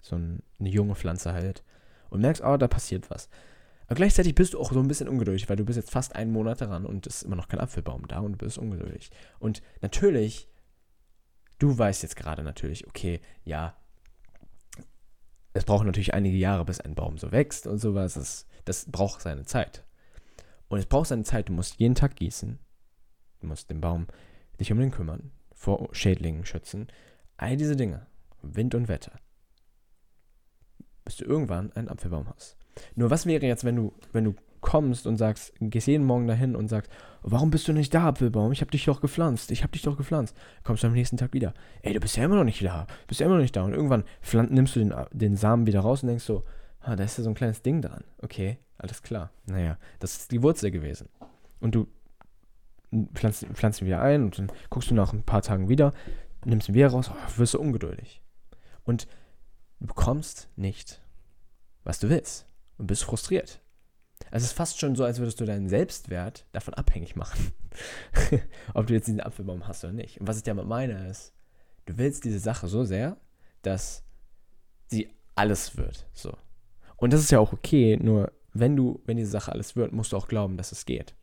So 0.00 0.16
ein, 0.16 0.42
eine 0.60 0.68
junge 0.68 0.94
Pflanze 0.94 1.32
halt. 1.32 1.64
Und 2.10 2.20
merkst, 2.20 2.42
oh, 2.44 2.56
da 2.56 2.68
passiert 2.68 3.10
was. 3.10 3.28
Aber 3.88 3.96
gleichzeitig 3.96 4.34
bist 4.34 4.52
du 4.52 4.60
auch 4.60 4.70
so 4.70 4.80
ein 4.80 4.86
bisschen 4.88 5.08
ungeduldig, 5.08 5.48
weil 5.48 5.56
du 5.56 5.64
bist 5.64 5.78
jetzt 5.78 5.90
fast 5.90 6.14
einen 6.14 6.30
Monat 6.30 6.60
daran 6.60 6.84
und 6.84 7.06
es 7.06 7.16
ist 7.16 7.22
immer 7.22 7.36
noch 7.36 7.48
kein 7.48 7.58
Apfelbaum 7.58 8.06
da 8.06 8.20
und 8.20 8.32
du 8.32 8.38
bist 8.38 8.58
ungeduldig. 8.58 9.10
Und 9.38 9.62
natürlich, 9.80 10.46
du 11.58 11.76
weißt 11.76 12.02
jetzt 12.02 12.16
gerade 12.16 12.42
natürlich, 12.42 12.86
okay, 12.86 13.20
ja, 13.44 13.74
es 15.54 15.64
braucht 15.64 15.86
natürlich 15.86 16.12
einige 16.12 16.36
Jahre, 16.36 16.66
bis 16.66 16.80
ein 16.80 16.94
Baum 16.94 17.16
so 17.16 17.32
wächst 17.32 17.66
und 17.66 17.78
sowas. 17.78 18.14
Das, 18.14 18.46
das 18.66 18.84
braucht 18.90 19.22
seine 19.22 19.44
Zeit. 19.44 19.84
Und 20.68 20.78
es 20.78 20.86
braucht 20.86 21.08
seine 21.08 21.24
Zeit. 21.24 21.48
Du 21.48 21.54
musst 21.54 21.80
jeden 21.80 21.94
Tag 21.94 22.14
gießen. 22.14 22.58
Du 23.40 23.46
musst 23.46 23.70
den 23.70 23.80
Baum 23.80 24.06
dich 24.60 24.70
um 24.70 24.78
den 24.78 24.90
kümmern, 24.90 25.30
vor 25.54 25.88
Schädlingen 25.92 26.44
schützen. 26.44 26.88
All 27.38 27.56
diese 27.56 27.74
Dinge, 27.74 28.06
Wind 28.42 28.74
und 28.74 28.88
Wetter, 28.88 29.12
bis 31.04 31.16
du 31.16 31.24
irgendwann 31.24 31.72
einen 31.72 31.88
Apfelbaum 31.88 32.28
hast. 32.28 32.57
Nur 32.94 33.10
was 33.10 33.26
wäre 33.26 33.46
jetzt, 33.46 33.64
wenn 33.64 33.76
du, 33.76 33.92
wenn 34.12 34.24
du 34.24 34.34
kommst 34.60 35.06
und 35.06 35.16
sagst, 35.16 35.52
gehst 35.60 35.86
jeden 35.86 36.04
Morgen 36.04 36.26
dahin 36.26 36.56
und 36.56 36.68
sagst, 36.68 36.90
warum 37.22 37.50
bist 37.50 37.68
du 37.68 37.72
nicht 37.72 37.94
da, 37.94 38.08
Apfelbaum? 38.08 38.52
Ich 38.52 38.60
habe 38.60 38.70
dich 38.70 38.84
doch 38.84 39.00
gepflanzt, 39.00 39.50
ich 39.50 39.62
habe 39.62 39.72
dich 39.72 39.82
doch 39.82 39.96
gepflanzt. 39.96 40.36
Kommst 40.64 40.82
du 40.82 40.88
am 40.88 40.92
nächsten 40.92 41.16
Tag 41.16 41.32
wieder, 41.32 41.54
ey, 41.82 41.94
du 41.94 42.00
bist 42.00 42.16
ja 42.16 42.24
immer 42.24 42.36
noch 42.36 42.44
nicht 42.44 42.62
da, 42.64 42.86
bist 43.06 43.20
ja 43.20 43.26
immer 43.26 43.36
noch 43.36 43.42
nicht 43.42 43.56
da. 43.56 43.62
Und 43.62 43.72
irgendwann 43.72 44.04
nimmst 44.50 44.76
du 44.76 44.80
den, 44.80 44.94
den 45.12 45.36
Samen 45.36 45.66
wieder 45.66 45.80
raus 45.80 46.02
und 46.02 46.08
denkst 46.08 46.24
so, 46.24 46.44
ah, 46.80 46.96
da 46.96 47.04
ist 47.04 47.18
ja 47.18 47.24
so 47.24 47.30
ein 47.30 47.34
kleines 47.34 47.62
Ding 47.62 47.82
dran. 47.82 48.04
Okay, 48.22 48.58
alles 48.78 49.02
klar. 49.02 49.30
Naja, 49.46 49.78
das 50.00 50.16
ist 50.16 50.32
die 50.32 50.42
Wurzel 50.42 50.70
gewesen. 50.70 51.08
Und 51.60 51.74
du 51.74 51.86
pflanzt, 53.14 53.46
pflanzt 53.52 53.80
ihn 53.80 53.86
wieder 53.86 54.00
ein 54.00 54.24
und 54.24 54.38
dann 54.38 54.52
guckst 54.70 54.90
du 54.90 54.94
nach 54.94 55.12
ein 55.12 55.22
paar 55.22 55.42
Tagen 55.42 55.68
wieder, 55.68 55.92
nimmst 56.44 56.68
ihn 56.68 56.74
wieder 56.74 56.88
raus, 56.88 57.10
oh, 57.12 57.38
wirst 57.38 57.54
du 57.54 57.60
ungeduldig. 57.60 58.22
Und 58.84 59.06
du 59.80 59.86
bekommst 59.86 60.48
nicht, 60.56 61.02
was 61.84 61.98
du 61.98 62.08
willst. 62.08 62.47
Und 62.78 62.86
bist 62.86 63.04
frustriert. 63.04 63.60
Es 64.30 64.42
ist 64.42 64.52
fast 64.52 64.78
schon 64.78 64.94
so, 64.94 65.04
als 65.04 65.18
würdest 65.18 65.40
du 65.40 65.44
deinen 65.44 65.68
Selbstwert 65.68 66.46
davon 66.52 66.74
abhängig 66.74 67.16
machen. 67.16 67.52
Ob 68.74 68.86
du 68.86 68.94
jetzt 68.94 69.06
diesen 69.06 69.20
Apfelbaum 69.20 69.66
hast 69.66 69.84
oder 69.84 69.92
nicht. 69.92 70.20
Und 70.20 70.26
was 70.26 70.38
ich 70.38 70.42
damit 70.42 70.66
meine 70.66 71.08
ist, 71.08 71.32
du 71.86 71.96
willst 71.98 72.24
diese 72.24 72.38
Sache 72.38 72.68
so 72.68 72.84
sehr, 72.84 73.16
dass 73.62 74.04
sie 74.88 75.08
alles 75.34 75.76
wird. 75.76 76.06
So. 76.12 76.36
Und 76.96 77.12
das 77.12 77.20
ist 77.20 77.30
ja 77.30 77.38
auch 77.38 77.52
okay, 77.52 77.96
nur 77.96 78.32
wenn 78.52 78.76
du, 78.76 79.00
wenn 79.06 79.16
diese 79.16 79.30
Sache 79.30 79.52
alles 79.52 79.76
wird, 79.76 79.92
musst 79.92 80.12
du 80.12 80.16
auch 80.16 80.28
glauben, 80.28 80.56
dass 80.56 80.72
es 80.72 80.84
geht. 80.84 81.14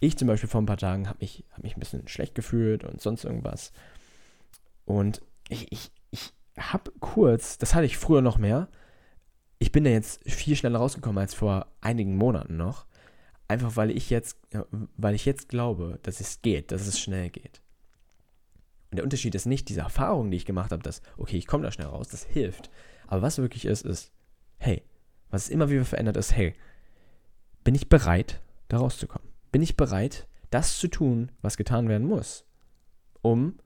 Ich 0.00 0.16
zum 0.18 0.28
Beispiel 0.28 0.48
vor 0.48 0.60
ein 0.60 0.66
paar 0.66 0.76
Tagen 0.76 1.08
habe 1.08 1.18
mich, 1.20 1.44
hab 1.50 1.62
mich 1.62 1.76
ein 1.76 1.80
bisschen 1.80 2.06
schlecht 2.08 2.34
gefühlt 2.34 2.84
und 2.84 3.00
sonst 3.00 3.24
irgendwas. 3.24 3.72
Und 4.84 5.22
ich, 5.48 5.72
ich, 5.72 5.90
ich 6.10 6.32
habe 6.58 6.92
kurz, 7.00 7.58
das 7.58 7.74
hatte 7.74 7.86
ich 7.86 7.96
früher 7.96 8.20
noch 8.20 8.38
mehr, 8.38 8.68
ich 9.58 9.72
bin 9.72 9.84
da 9.84 9.90
jetzt 9.90 10.22
viel 10.30 10.56
schneller 10.56 10.78
rausgekommen 10.78 11.18
als 11.18 11.34
vor 11.34 11.66
einigen 11.80 12.16
Monaten 12.16 12.56
noch. 12.56 12.86
Einfach 13.48 13.76
weil 13.76 13.90
ich 13.90 14.10
jetzt, 14.10 14.38
weil 14.96 15.14
ich 15.14 15.24
jetzt 15.24 15.48
glaube, 15.48 15.98
dass 16.02 16.20
es 16.20 16.42
geht, 16.42 16.72
dass 16.72 16.86
es 16.86 16.98
schnell 16.98 17.30
geht. 17.30 17.62
Und 18.90 18.96
der 18.96 19.04
Unterschied 19.04 19.34
ist 19.34 19.46
nicht 19.46 19.68
diese 19.68 19.80
Erfahrung, 19.80 20.30
die 20.30 20.36
ich 20.36 20.46
gemacht 20.46 20.72
habe, 20.72 20.82
dass, 20.82 21.00
okay, 21.16 21.36
ich 21.36 21.46
komme 21.46 21.62
da 21.62 21.70
schnell 21.70 21.86
raus, 21.86 22.08
das 22.08 22.24
hilft. 22.24 22.70
Aber 23.06 23.22
was 23.22 23.38
wirklich 23.38 23.64
ist, 23.64 23.84
ist, 23.84 24.12
hey, 24.58 24.82
was 25.30 25.44
es 25.44 25.48
immer 25.48 25.70
wieder 25.70 25.84
verändert 25.84 26.16
ist, 26.16 26.34
hey, 26.34 26.54
bin 27.62 27.74
ich 27.74 27.88
bereit, 27.88 28.40
da 28.68 28.78
rauszukommen? 28.78 29.28
Bin 29.52 29.62
ich 29.62 29.76
bereit, 29.76 30.28
das 30.50 30.78
zu 30.78 30.88
tun, 30.88 31.32
was 31.40 31.56
getan 31.56 31.88
werden 31.88 32.06
muss, 32.06 32.44
um 33.22 33.58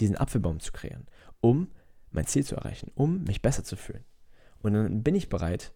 diesen 0.00 0.16
Apfelbaum 0.16 0.60
zu 0.60 0.72
kreieren, 0.72 1.06
um 1.40 1.70
mein 2.10 2.26
Ziel 2.26 2.44
zu 2.44 2.56
erreichen, 2.56 2.90
um 2.94 3.24
mich 3.24 3.42
besser 3.42 3.64
zu 3.64 3.76
fühlen? 3.76 4.04
Und 4.62 4.72
dann 4.74 5.02
bin 5.02 5.14
ich 5.14 5.28
bereit, 5.28 5.72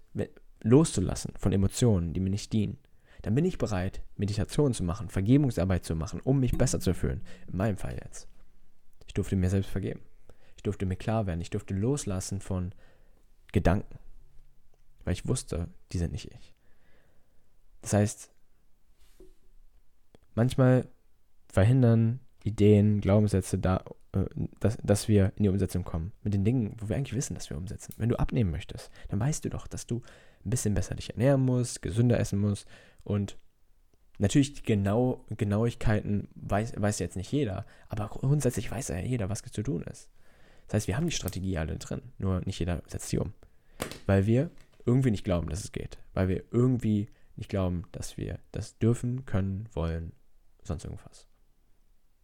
loszulassen 0.62 1.32
von 1.36 1.52
Emotionen, 1.52 2.12
die 2.12 2.20
mir 2.20 2.30
nicht 2.30 2.52
dienen. 2.52 2.78
Dann 3.22 3.34
bin 3.34 3.44
ich 3.44 3.58
bereit, 3.58 4.02
Meditation 4.16 4.74
zu 4.74 4.82
machen, 4.82 5.08
Vergebungsarbeit 5.08 5.84
zu 5.84 5.94
machen, 5.94 6.20
um 6.24 6.40
mich 6.40 6.58
besser 6.58 6.80
zu 6.80 6.92
fühlen. 6.92 7.22
In 7.46 7.56
meinem 7.56 7.76
Fall 7.76 7.96
jetzt. 8.02 8.28
Ich 9.06 9.14
durfte 9.14 9.36
mir 9.36 9.50
selbst 9.50 9.70
vergeben. 9.70 10.00
Ich 10.56 10.62
durfte 10.62 10.86
mir 10.86 10.96
klar 10.96 11.26
werden. 11.26 11.40
Ich 11.40 11.50
durfte 11.50 11.74
loslassen 11.74 12.40
von 12.40 12.74
Gedanken. 13.52 13.98
Weil 15.04 15.14
ich 15.14 15.26
wusste, 15.28 15.68
die 15.92 15.98
sind 15.98 16.12
nicht 16.12 16.32
ich. 16.32 16.54
Das 17.80 17.92
heißt, 17.92 18.32
manchmal 20.34 20.88
verhindern 21.48 22.20
Ideen, 22.44 23.00
Glaubenssätze 23.00 23.58
da, 23.58 23.84
äh, 24.12 24.24
dass, 24.60 24.78
dass 24.82 25.08
wir 25.08 25.32
in 25.36 25.44
die 25.44 25.48
Umsetzung 25.48 25.84
kommen. 25.84 26.12
Mit 26.22 26.34
den 26.34 26.44
Dingen, 26.44 26.76
wo 26.78 26.88
wir 26.88 26.96
eigentlich 26.96 27.14
wissen, 27.14 27.34
dass 27.34 27.50
wir 27.50 27.56
umsetzen. 27.56 27.94
Wenn 27.96 28.08
du 28.08 28.18
abnehmen 28.18 28.50
möchtest, 28.50 28.90
dann 29.08 29.20
weißt 29.20 29.44
du 29.44 29.50
doch, 29.50 29.66
dass 29.66 29.86
du 29.86 30.02
ein 30.44 30.50
bisschen 30.50 30.74
besser 30.74 30.94
dich 30.94 31.10
ernähren 31.10 31.40
musst, 31.40 31.82
gesünder 31.82 32.18
essen 32.18 32.38
musst 32.38 32.66
und 33.04 33.36
natürlich 34.18 34.54
die 34.54 34.62
genau, 34.62 35.24
Genauigkeiten 35.30 36.28
weiß, 36.34 36.74
weiß 36.76 36.98
jetzt 36.98 37.16
nicht 37.16 37.32
jeder, 37.32 37.66
aber 37.88 38.08
grundsätzlich 38.08 38.70
weiß 38.70 38.88
ja 38.88 38.98
jeder, 38.98 39.28
was 39.28 39.42
zu 39.42 39.62
tun 39.62 39.82
ist. 39.82 40.10
Das 40.66 40.74
heißt, 40.74 40.88
wir 40.88 40.96
haben 40.96 41.06
die 41.06 41.12
Strategie 41.12 41.58
alle 41.58 41.76
drin, 41.76 42.02
nur 42.18 42.40
nicht 42.44 42.58
jeder 42.58 42.82
setzt 42.86 43.08
sie 43.08 43.18
um. 43.18 43.32
Weil 44.06 44.26
wir 44.26 44.50
irgendwie 44.86 45.10
nicht 45.10 45.24
glauben, 45.24 45.48
dass 45.48 45.64
es 45.64 45.72
geht. 45.72 45.98
Weil 46.14 46.28
wir 46.28 46.44
irgendwie 46.50 47.08
nicht 47.36 47.48
glauben, 47.48 47.84
dass 47.92 48.16
wir 48.16 48.38
das 48.52 48.78
dürfen, 48.78 49.24
können, 49.26 49.68
wollen, 49.72 50.12
sonst 50.62 50.84
irgendwas. 50.84 51.26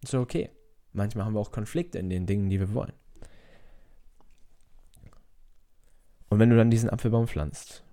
Ist 0.02 0.14
okay. 0.14 0.50
Manchmal 0.92 1.24
haben 1.24 1.34
wir 1.34 1.40
auch 1.40 1.52
Konflikte 1.52 1.98
in 1.98 2.10
den 2.10 2.26
Dingen, 2.26 2.48
die 2.48 2.60
wir 2.60 2.72
wollen. 2.72 2.92
Und 6.28 6.38
wenn 6.38 6.50
du 6.50 6.56
dann 6.56 6.70
diesen 6.70 6.90
Apfelbaum 6.90 7.26
pflanzt 7.26 7.84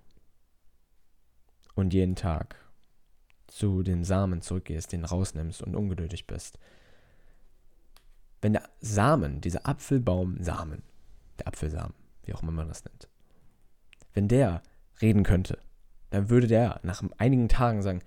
und 1.74 1.94
jeden 1.94 2.16
Tag 2.16 2.56
zu 3.46 3.82
den 3.82 4.04
Samen 4.04 4.42
zurückgehst, 4.42 4.92
den 4.92 5.04
rausnimmst 5.04 5.62
und 5.62 5.74
ungeduldig 5.74 6.26
bist, 6.26 6.58
wenn 8.42 8.52
der 8.52 8.68
Samen, 8.80 9.40
dieser 9.40 9.66
Apfelbaum-Samen, 9.66 10.82
der 11.38 11.48
Apfelsamen, 11.48 11.94
wie 12.24 12.34
auch 12.34 12.42
immer 12.42 12.52
man 12.52 12.68
das 12.68 12.84
nennt, 12.84 13.08
wenn 14.12 14.28
der 14.28 14.62
reden 15.00 15.22
könnte, 15.22 15.58
dann 16.10 16.28
würde 16.30 16.46
der 16.46 16.80
nach 16.82 17.02
einigen 17.18 17.48
Tagen 17.48 17.82
sagen, 17.82 18.00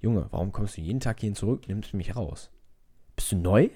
Junge, 0.00 0.26
warum 0.30 0.52
kommst 0.52 0.76
du 0.76 0.80
jeden 0.80 1.00
Tag 1.00 1.20
hierhin 1.20 1.34
zurück, 1.34 1.68
nimmst 1.68 1.94
mich 1.94 2.16
raus? 2.16 2.50
Bist 3.20 3.32
du 3.32 3.36
neu? 3.36 3.68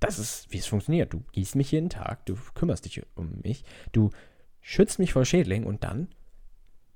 Das 0.00 0.18
ist, 0.18 0.50
wie 0.50 0.58
es 0.58 0.66
funktioniert. 0.66 1.12
Du 1.12 1.22
gießt 1.30 1.54
mich 1.54 1.70
jeden 1.70 1.88
Tag, 1.88 2.26
du 2.26 2.34
kümmerst 2.56 2.84
dich 2.84 3.00
um 3.14 3.38
mich, 3.44 3.64
du 3.92 4.10
schützt 4.60 4.98
mich 4.98 5.12
vor 5.12 5.24
Schädlingen 5.24 5.68
und 5.68 5.84
dann, 5.84 6.08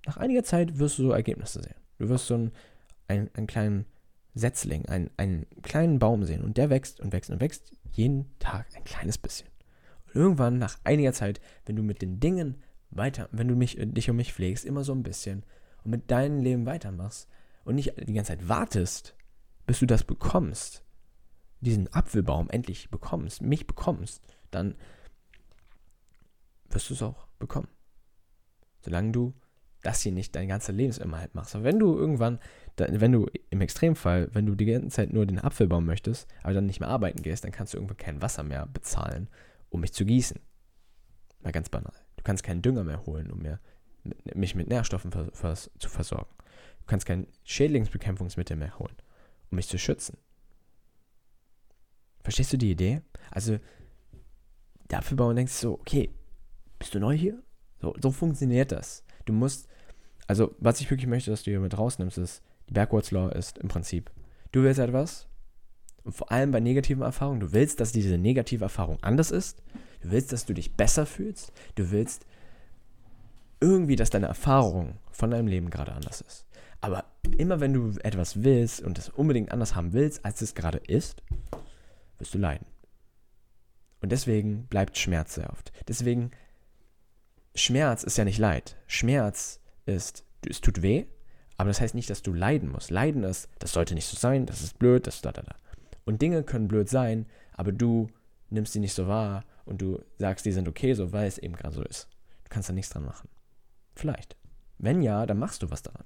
nach 0.05 0.17
einiger 0.17 0.43
Zeit, 0.43 0.81
wirst 0.81 0.99
du 0.99 1.05
so 1.05 1.11
Ergebnisse 1.13 1.63
sehen. 1.63 1.77
Du 1.99 2.09
wirst 2.09 2.27
so 2.27 2.35
einen, 2.35 2.51
einen, 3.07 3.31
einen 3.35 3.47
kleinen 3.47 3.87
Setzling, 4.35 4.87
einen, 4.87 5.11
einen 5.17 5.47
kleinen 5.63 6.01
Baum 6.01 6.25
sehen 6.25 6.43
und 6.43 6.57
der 6.57 6.71
wächst 6.71 6.99
und 6.99 7.13
wächst 7.13 7.31
und 7.31 7.41
wächst 7.41 7.71
jeden 7.93 8.37
Tag 8.41 8.67
ein 8.75 8.83
kleines 8.83 9.17
bisschen. 9.17 9.47
Und 10.07 10.17
irgendwann, 10.17 10.59
nach 10.59 10.81
einiger 10.83 11.13
Zeit, 11.13 11.41
wenn 11.67 11.77
du 11.77 11.85
mit 11.85 12.03
den 12.03 12.19
Dingen 12.19 12.65
weiter, 12.91 13.29
wenn 13.31 13.47
du 13.47 13.55
mich, 13.55 13.77
dich 13.79 14.11
um 14.11 14.17
mich 14.17 14.33
pflegst, 14.33 14.65
immer 14.65 14.83
so 14.83 14.93
ein 14.93 15.05
bisschen 15.05 15.45
und 15.85 15.93
mit 15.93 16.11
deinem 16.11 16.41
Leben 16.41 16.67
weitermachst 16.67 17.29
und 17.65 17.77
nicht 17.77 17.95
die 17.97 18.13
ganze 18.13 18.37
Zeit 18.37 18.49
wartest, 18.49 19.15
bis 19.69 19.79
du 19.79 19.87
das 19.87 20.03
bekommst, 20.03 20.83
diesen 21.67 21.93
Apfelbaum 21.93 22.49
endlich 22.51 22.91
bekommst, 22.91 23.43
mich 23.43 23.67
bekommst, 23.67 24.23
dann 24.51 24.77
wirst 26.71 26.91
du 26.91 26.95
es 26.95 27.03
auch 27.03 27.27
bekommen. 27.39 27.69
Solange 28.83 29.13
du 29.13 29.35
das 29.83 30.01
hier 30.01 30.13
nicht 30.13 30.35
dein 30.35 30.49
ganzer 30.49 30.73
Lebensinhalt 30.73 31.35
machst. 31.35 31.55
Aber 31.55 31.65
wenn 31.65 31.79
du 31.79 31.97
irgendwann, 31.97 32.41
wenn 32.77 33.13
du 33.13 33.27
im 33.51 33.61
Extremfall, 33.61 34.29
wenn 34.33 34.47
du 34.47 34.55
die 34.55 34.65
ganze 34.65 34.89
Zeit 34.89 35.13
nur 35.13 35.27
den 35.27 35.39
Apfelbaum 35.39 35.85
möchtest, 35.85 36.29
aber 36.43 36.55
dann 36.55 36.67
nicht 36.67 36.81
mehr 36.81 36.89
arbeiten 36.89 37.23
gehst, 37.23 37.45
dann 37.45 37.53
kannst 37.53 37.73
du 37.73 37.79
irgendwann 37.79 37.97
kein 37.97 38.23
Wasser 38.23 38.43
mehr 38.43 38.67
bezahlen, 38.67 39.29
um 39.69 39.81
mich 39.81 39.93
zu 39.93 40.05
gießen. 40.05 40.41
Mal 41.43 41.53
ganz 41.53 41.69
banal. 41.69 41.95
Du 42.17 42.25
kannst 42.25 42.43
keinen 42.43 42.63
Dünger 42.63 42.83
mehr 42.83 43.07
holen, 43.07 43.31
um 43.31 43.41
mir, 43.41 43.61
mich 44.35 44.55
mit 44.55 44.69
Nährstoffen 44.69 45.13
vers 45.33 45.71
zu 45.79 45.89
versorgen. 45.89 46.35
Du 46.81 46.87
kannst 46.87 47.07
kein 47.07 47.27
Schädlingsbekämpfungsmittel 47.45 48.57
mehr 48.57 48.79
holen, 48.79 48.97
um 49.51 49.57
mich 49.57 49.69
zu 49.69 49.79
schützen. 49.79 50.19
Verstehst 52.27 52.53
du 52.53 52.59
die 52.59 52.73
Idee? 52.73 53.03
Also, 53.31 53.61
der 54.91 54.99
Apfelbauer 54.99 55.33
denkt 55.33 55.53
so, 55.53 55.75
okay, 55.75 56.11
bist 56.77 56.93
du 56.93 56.99
neu 56.99 57.17
hier? 57.17 57.41
So, 57.81 57.95
so 58.03 58.11
funktioniert 58.11 58.73
das. 58.73 59.05
Du 59.27 59.33
musst, 59.33 59.69
also, 60.27 60.53
was 60.59 60.81
ich 60.81 60.91
wirklich 60.91 61.07
möchte, 61.07 61.31
dass 61.31 61.45
du 61.45 61.53
hier 61.53 61.61
mit 61.61 61.79
rausnimmst, 61.79 62.19
ist, 62.19 62.43
die 62.69 62.73
Backwards 62.73 63.13
Law 63.13 63.29
ist 63.29 63.59
im 63.59 63.69
Prinzip, 63.69 64.11
du 64.51 64.65
willst 64.65 64.81
etwas, 64.81 65.29
und 66.03 66.17
vor 66.17 66.33
allem 66.33 66.51
bei 66.51 66.59
negativen 66.59 67.05
Erfahrungen, 67.05 67.39
du 67.39 67.53
willst, 67.53 67.79
dass 67.79 67.93
diese 67.93 68.19
negative 68.19 68.65
Erfahrung 68.65 68.99
anders 69.03 69.31
ist, 69.31 69.63
du 70.01 70.11
willst, 70.11 70.33
dass 70.33 70.47
du 70.47 70.53
dich 70.53 70.75
besser 70.75 71.07
fühlst, 71.07 71.53
du 71.77 71.93
willst 71.93 72.27
irgendwie, 73.61 73.95
dass 73.95 74.11
deine 74.11 74.27
Erfahrung 74.27 74.99
von 75.13 75.31
deinem 75.31 75.47
Leben 75.47 75.71
gerade 75.71 75.93
anders 75.93 76.23
ist. 76.23 76.45
Aber 76.81 77.05
immer 77.39 77.61
wenn 77.61 77.73
du 77.73 77.93
etwas 78.03 78.43
willst 78.43 78.83
und 78.83 78.99
es 78.99 79.11
unbedingt 79.11 79.53
anders 79.53 79.77
haben 79.77 79.93
willst, 79.93 80.25
als 80.25 80.43
es 80.43 80.57
gerade 80.57 80.79
ist, 80.79 81.23
wirst 82.19 82.35
du 82.35 82.39
leiden. 82.39 82.67
Und 84.01 84.13
deswegen 84.13 84.67
bleibt 84.67 84.99
Schmerz 84.99 85.35
sehr 85.35 85.51
oft. 85.51 85.73
Deswegen, 85.89 86.31
Schmerz 87.55 88.03
ist 88.03 88.19
ja 88.19 88.25
nicht 88.25 88.39
Leid. 88.39 88.77
Schmerz 88.87 89.61
ist, 89.87 90.25
es 90.49 90.61
tut 90.61 90.83
weh, 90.83 91.07
aber 91.57 91.71
das 91.71 91.81
heißt 91.81 91.95
nicht, 91.95 92.11
dass 92.11 92.23
du 92.23 92.33
leiden 92.33 92.71
musst. 92.71 92.91
Leiden 92.91 93.25
ist, 93.25 93.49
das 93.59 93.73
sollte 93.73 93.95
nicht 93.95 94.07
so 94.07 94.17
sein, 94.17 94.47
das 94.47 94.63
ist 94.63 94.79
blöd, 94.79 95.07
das 95.07 95.23
da, 95.23 95.33
da, 95.33 95.43
da. 95.43 95.57
Und 96.05 96.23
Dinge 96.23 96.43
können 96.43 96.69
blöd 96.69 96.89
sein, 96.89 97.27
aber 97.55 97.73
du 97.73 98.09
nimmst 98.51 98.75
sie 98.75 98.81
nicht 98.81 98.95
so 98.95 99.09
wahr 99.09 99.45
und 99.65 99.81
du 99.83 100.03
sagst, 100.19 100.45
die 100.45 100.53
sind 100.53 100.69
okay 100.69 100.95
so, 100.95 101.13
weil 101.13 101.27
es 101.27 101.39
eben 101.39 101.57
gerade 101.57 101.75
so 101.75 101.83
ist. 101.83 102.09
Du 102.45 102.51
kannst 102.51 102.69
da 102.69 102.73
nichts 102.73 102.93
dran 102.93 103.05
machen. 103.05 103.29
Vielleicht. 103.95 104.37
Wenn 104.79 105.03
ja, 105.03 105.27
dann 105.27 105.39
machst 105.39 105.63
du 105.63 105.71
was 105.71 105.83
daran. 105.83 106.05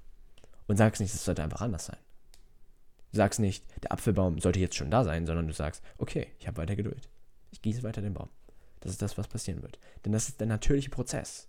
Und 0.67 0.77
sagst 0.77 1.01
nicht, 1.01 1.13
es 1.13 1.25
sollte 1.25 1.43
einfach 1.43 1.61
anders 1.61 1.85
sein. 1.85 1.97
Du 3.11 3.17
sagst 3.17 3.39
nicht, 3.39 3.65
der 3.83 3.91
Apfelbaum 3.91 4.39
sollte 4.39 4.59
jetzt 4.59 4.75
schon 4.75 4.91
da 4.91 5.03
sein, 5.03 5.25
sondern 5.25 5.47
du 5.47 5.53
sagst, 5.53 5.83
okay, 5.97 6.27
ich 6.39 6.47
habe 6.47 6.57
weiter 6.57 6.75
Geduld. 6.75 7.09
Ich 7.51 7.61
gieße 7.61 7.83
weiter 7.83 8.01
den 8.01 8.13
Baum. 8.13 8.29
Das 8.79 8.91
ist 8.91 9.01
das, 9.01 9.17
was 9.17 9.27
passieren 9.27 9.61
wird. 9.61 9.79
Denn 10.05 10.11
das 10.11 10.29
ist 10.29 10.39
der 10.39 10.47
natürliche 10.47 10.89
Prozess. 10.89 11.47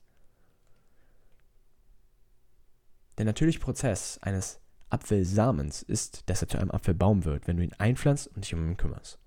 Der 3.18 3.24
natürliche 3.24 3.60
Prozess 3.60 4.18
eines 4.22 4.60
Apfelsamens 4.90 5.82
ist, 5.82 6.28
dass 6.28 6.42
er 6.42 6.48
zu 6.48 6.58
einem 6.58 6.70
Apfelbaum 6.70 7.24
wird, 7.24 7.46
wenn 7.46 7.56
du 7.56 7.64
ihn 7.64 7.74
einpflanzt 7.78 8.28
und 8.34 8.44
dich 8.44 8.54
um 8.54 8.68
ihn 8.68 8.76
kümmerst. 8.76 9.18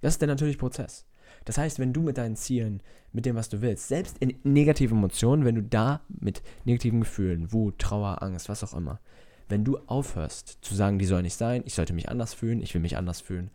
Das 0.00 0.14
ist 0.14 0.20
der 0.20 0.28
natürliche 0.28 0.58
Prozess. 0.58 1.04
Das 1.44 1.58
heißt, 1.58 1.78
wenn 1.78 1.92
du 1.92 2.02
mit 2.02 2.18
deinen 2.18 2.36
Zielen, 2.36 2.82
mit 3.12 3.26
dem, 3.26 3.36
was 3.36 3.48
du 3.48 3.60
willst, 3.60 3.88
selbst 3.88 4.18
in 4.18 4.38
negativen 4.42 4.98
Emotionen, 4.98 5.44
wenn 5.44 5.54
du 5.54 5.62
da 5.62 6.02
mit 6.08 6.42
negativen 6.64 7.00
Gefühlen, 7.00 7.52
Wut, 7.52 7.78
Trauer, 7.78 8.22
Angst, 8.22 8.48
was 8.48 8.64
auch 8.64 8.74
immer, 8.74 9.00
wenn 9.50 9.64
du 9.64 9.78
aufhörst 9.86 10.58
zu 10.62 10.74
sagen, 10.74 10.98
die 10.98 11.06
soll 11.06 11.22
nicht 11.22 11.34
sein, 11.34 11.62
ich 11.64 11.74
sollte 11.74 11.92
mich 11.92 12.08
anders 12.08 12.34
fühlen, 12.34 12.62
ich 12.62 12.72
will 12.74 12.80
mich 12.80 12.96
anders 12.96 13.20
fühlen 13.20 13.50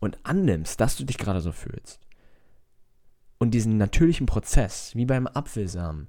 und 0.00 0.18
annimmst, 0.22 0.80
dass 0.80 0.96
du 0.96 1.04
dich 1.04 1.18
gerade 1.18 1.40
so 1.40 1.52
fühlst 1.52 2.00
und 3.38 3.52
diesen 3.52 3.76
natürlichen 3.76 4.26
Prozess, 4.26 4.94
wie 4.94 5.04
beim 5.04 5.26
Apfelsamen, 5.26 6.08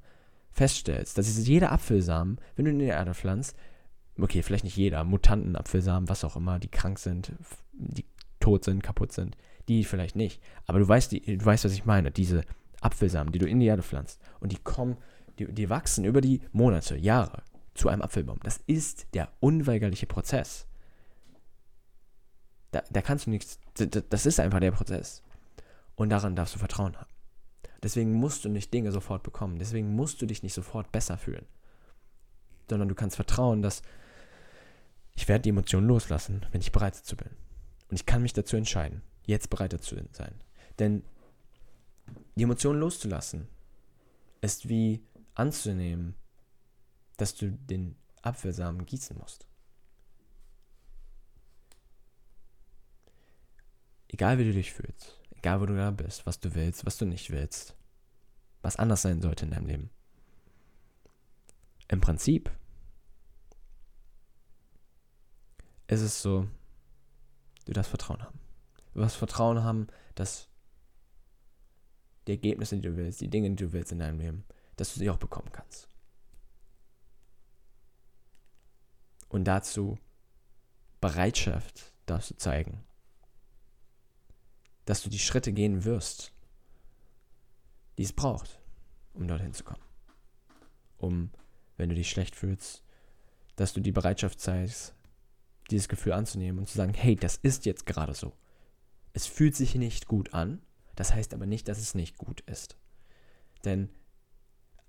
feststellst, 0.51 1.17
dass 1.17 1.47
jeder 1.47 1.71
Apfelsamen, 1.71 2.39
wenn 2.56 2.65
du 2.65 2.71
ihn 2.71 2.80
in 2.80 2.86
die 2.86 2.91
Erde 2.91 3.13
pflanzt, 3.13 3.56
okay, 4.19 4.41
vielleicht 4.41 4.63
nicht 4.63 4.77
jeder, 4.77 5.03
Mutanten, 5.03 5.56
Apfelsamen, 5.56 6.10
was 6.10 6.23
auch 6.23 6.36
immer, 6.36 6.60
die 6.60 6.69
krank 6.69 6.99
sind, 6.99 7.34
die 7.73 8.06
tot 8.39 8.63
sind, 8.63 8.82
kaputt 8.82 9.12
sind, 9.12 9.38
die 9.67 9.84
vielleicht 9.84 10.15
nicht, 10.15 10.41
aber 10.65 10.80
du 10.80 10.88
weißt, 10.88 11.12
die, 11.12 11.38
du 11.38 11.45
weißt, 11.45 11.65
was 11.65 11.73
ich 11.73 11.86
meine, 11.86 12.12
diese 12.12 12.43
Apfelsamen, 12.82 13.32
die 13.32 13.39
du 13.39 13.47
in 13.47 13.60
die 13.60 13.65
Erde 13.65 13.84
pflanzt 13.84 14.21
und 14.39 14.51
die 14.51 14.58
kommen, 14.58 14.97
die, 15.38 15.51
die 15.51 15.69
wachsen 15.69 16.06
über 16.06 16.21
die 16.21 16.41
Monate, 16.51 16.95
Jahre 16.97 17.43
zu 17.78 17.90
einem 17.90 18.02
Apfelbaum. 18.02 18.40
Das 18.44 18.60
ist 18.66 19.08
der 19.13 19.32
unweigerliche 19.40 20.08
Prozess. 20.08 20.68
Da, 22.72 22.84
da 22.90 23.02
kannst 23.02 23.26
du 23.28 23.30
nichts, 23.30 23.60
das 24.10 24.26
ist 24.26 24.40
einfach 24.40 24.60
der 24.60 24.72
Prozess. 24.72 25.24
Und 25.96 26.10
daran 26.10 26.36
darfst 26.36 26.56
du 26.56 26.60
Vertrauen 26.60 26.96
haben. 26.98 27.10
Deswegen 27.84 28.13
musst 28.13 28.44
du 28.44 28.50
nicht 28.50 28.74
Dinge 28.74 28.92
sofort 28.92 29.24
bekommen. 29.24 29.60
Deswegen 29.60 29.96
musst 29.96 30.22
du 30.22 30.26
dich 30.26 30.44
nicht 30.44 30.54
sofort 30.54 30.92
besser 30.92 31.18
fühlen. 31.18 31.46
Sondern 32.70 32.90
du 32.90 32.96
kannst 32.96 33.16
vertrauen, 33.16 33.62
dass 33.62 33.82
ich 35.16 35.28
werde 35.28 35.44
die 35.44 35.50
Emotionen 35.50 35.88
loslassen, 35.88 36.46
wenn 36.52 36.62
ich 36.62 36.72
bereit 36.72 36.96
dazu 36.98 37.16
bin. 37.16 37.30
Und 37.90 37.96
ich 37.96 38.06
kann 38.06 38.22
mich 38.22 38.34
dazu 38.34 38.56
entscheiden, 38.56 39.02
jetzt 39.26 39.50
bereit 39.50 39.74
dazu 39.74 39.96
sein. 40.12 40.36
Denn 40.80 41.04
die 42.36 42.44
Emotionen 42.44 42.80
loszulassen 42.80 43.48
ist 44.42 44.70
wie 44.70 45.04
anzunehmen, 45.34 46.16
dass 47.17 47.36
du 47.36 47.51
den 47.51 47.95
Apfelsamen 48.21 48.86
gießen 48.86 49.17
musst. 49.17 49.47
Egal 54.08 54.38
wie 54.38 54.45
du 54.45 54.53
dich 54.53 54.71
fühlst, 54.71 55.19
egal 55.32 55.60
wo 55.62 55.65
du 55.65 55.75
da 55.75 55.91
bist, 55.91 56.25
was 56.25 56.39
du 56.39 56.56
willst, 56.56 56.86
was 56.86 56.97
du 56.97 57.06
nicht 57.06 57.30
willst, 57.30 57.75
was 58.62 58.77
anders 58.77 59.01
sein 59.01 59.21
sollte 59.21 59.45
in 59.45 59.51
deinem 59.51 59.67
Leben. 59.67 59.89
Im 61.89 62.01
Prinzip 62.01 62.51
ist 65.88 66.01
es 66.01 66.21
so, 66.21 66.47
du 67.65 67.73
darfst 67.73 67.89
Vertrauen 67.89 68.23
haben. 68.23 68.39
Du 68.93 69.01
darfst 69.01 69.17
Vertrauen 69.17 69.63
haben, 69.63 69.88
dass 70.15 70.49
die 72.27 72.32
Ergebnisse, 72.32 72.75
die 72.75 72.82
du 72.82 72.97
willst, 72.97 73.21
die 73.21 73.30
Dinge, 73.30 73.49
die 73.49 73.63
du 73.63 73.71
willst 73.71 73.91
in 73.91 73.99
deinem 73.99 74.19
Leben, 74.19 74.43
dass 74.75 74.93
du 74.93 74.99
sie 74.99 75.10
auch 75.10 75.17
bekommen 75.17 75.51
kannst. 75.51 75.88
Und 79.38 79.43
dazu 79.43 80.00
Bereitschaft 81.00 81.93
darfst 82.08 82.32
du 82.32 82.38
zeigen, 82.38 82.84
dass 84.86 85.04
du 85.04 85.12
die 85.12 85.19
Schritte 85.19 85.54
gehen 85.54 85.84
wirst, 85.84 86.34
die 88.00 88.02
es 88.02 88.13
braucht, 88.13 88.60
um 89.13 89.28
dorthin 89.28 89.54
zu 89.54 89.63
kommen. 89.63 89.84
Um, 90.97 91.30
wenn 91.76 91.89
du 91.89 91.93
dich 91.93 92.10
schlecht 92.10 92.36
fühlst, 92.36 92.84
dass 93.58 93.73
du 93.73 93.80
die 93.80 93.91
Bereitschaft 93.91 94.39
zeigst, 94.39 94.95
dieses 95.69 95.88
Gefühl 95.88 96.13
anzunehmen 96.13 96.58
und 96.58 96.67
zu 96.67 96.76
sagen, 96.76 96.95
hey, 96.95 97.15
das 97.15 97.36
ist 97.36 97.67
jetzt 97.67 97.86
gerade 97.86 98.15
so. 98.15 98.34
Es 99.13 99.28
fühlt 99.28 99.56
sich 99.56 99.76
nicht 99.76 100.08
gut 100.08 100.34
an, 100.34 100.63
das 100.95 101.13
heißt 101.13 101.36
aber 101.36 101.45
nicht, 101.45 101.67
dass 101.67 101.78
es 101.78 101.93
nicht 101.93 102.17
gut 102.17 102.41
ist. 102.41 102.76
Denn 103.65 103.91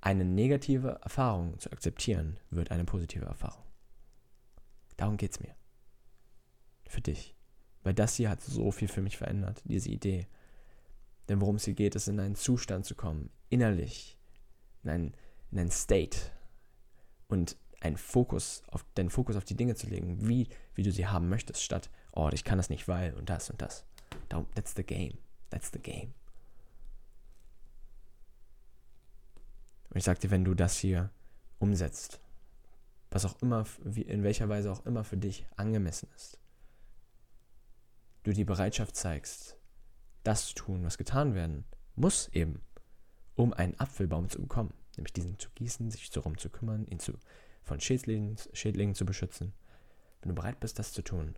eine 0.01 0.25
negative 0.25 1.01
Erfahrung 1.03 1.59
zu 1.59 1.71
akzeptieren, 1.71 2.41
wird 2.49 2.71
eine 2.71 2.87
positive 2.87 3.27
Erfahrung. 3.27 3.68
Darum 4.99 5.17
geht 5.17 5.31
es 5.31 5.41
mir. 5.41 5.55
Für 6.87 7.01
dich. 7.01 7.35
Weil 7.83 7.95
das 7.95 8.17
hier 8.17 8.29
hat 8.29 8.43
so 8.43 8.71
viel 8.71 8.89
für 8.89 9.01
mich 9.01 9.17
verändert, 9.17 9.63
diese 9.65 9.89
Idee. 9.89 10.27
Denn 11.29 11.41
worum 11.41 11.57
es 11.57 11.65
hier 11.65 11.75
geht, 11.75 11.95
ist 11.95 12.09
in 12.09 12.21
einen 12.21 12.35
Zustand 12.35 12.85
zu 12.85 12.95
kommen, 12.95 13.31
innerlich, 13.49 14.19
in 14.83 14.91
einen, 14.91 15.15
in 15.51 15.61
einen 15.61 15.71
State 15.71 16.19
und 17.29 17.57
einen 17.81 17.97
Fokus 17.97 18.63
auf, 18.69 18.85
deinen 18.95 19.11
Fokus 19.11 19.37
auf 19.37 19.45
die 19.45 19.57
Dinge 19.57 19.77
zu 19.77 19.87
legen, 19.87 20.29
wie, 20.29 20.49
wie 20.75 20.83
du 20.83 20.91
sie 20.91 21.07
haben 21.07 21.29
möchtest, 21.29 21.63
statt, 21.63 21.91
oh, 22.13 22.29
ich 22.33 22.45
kann 22.45 22.59
das 22.59 22.71
nicht, 22.71 22.89
weil 22.89 23.15
und 23.15 23.31
das 23.31 23.51
und 23.51 23.63
das. 23.63 23.85
That's 24.29 24.75
the 24.75 24.83
game. 24.83 25.19
That's 25.51 25.71
the 25.73 25.79
game. 25.79 26.13
Und 29.91 29.97
ich 29.97 30.05
sagte, 30.05 30.31
wenn 30.31 30.45
du 30.45 30.55
das 30.55 30.79
hier 30.79 31.11
umsetzt, 31.59 32.21
was 33.11 33.25
auch 33.25 33.41
immer, 33.43 33.65
in 33.85 34.23
welcher 34.23 34.49
Weise 34.49 34.71
auch 34.71 34.85
immer 34.85 35.05
für 35.05 35.17
dich 35.17 35.47
angemessen 35.57 36.09
ist, 36.17 36.39
du 38.23 38.33
die 38.33 38.45
Bereitschaft 38.45 38.97
zeigst, 38.97 39.57
das 40.25 40.49
zu 40.49 40.55
tun, 40.55 40.85
was 40.85 40.99
getan 40.99 41.35
werden 41.35 41.65
muss 41.95 42.29
eben, 42.29 42.61
um 43.35 43.53
einen 43.53 43.79
Apfelbaum 43.79 44.29
zu 44.29 44.41
bekommen, 44.41 44.75
nämlich 44.97 45.13
diesen 45.13 45.39
zu 45.39 45.51
gießen, 45.55 45.91
sich 45.91 46.11
darum 46.11 46.39
zu 46.39 46.51
kümmern, 46.51 46.87
ihn 46.87 47.01
zu, 47.01 47.15
von 47.63 47.81
Schädlingen, 47.81 48.37
Schädlingen 48.53 48.95
zu 48.95 49.05
beschützen. 49.05 49.53
Wenn 50.21 50.31
du 50.31 50.35
bereit 50.35 50.61
bist, 50.61 50.79
das 50.79 50.93
zu 50.93 51.03
tun, 51.03 51.37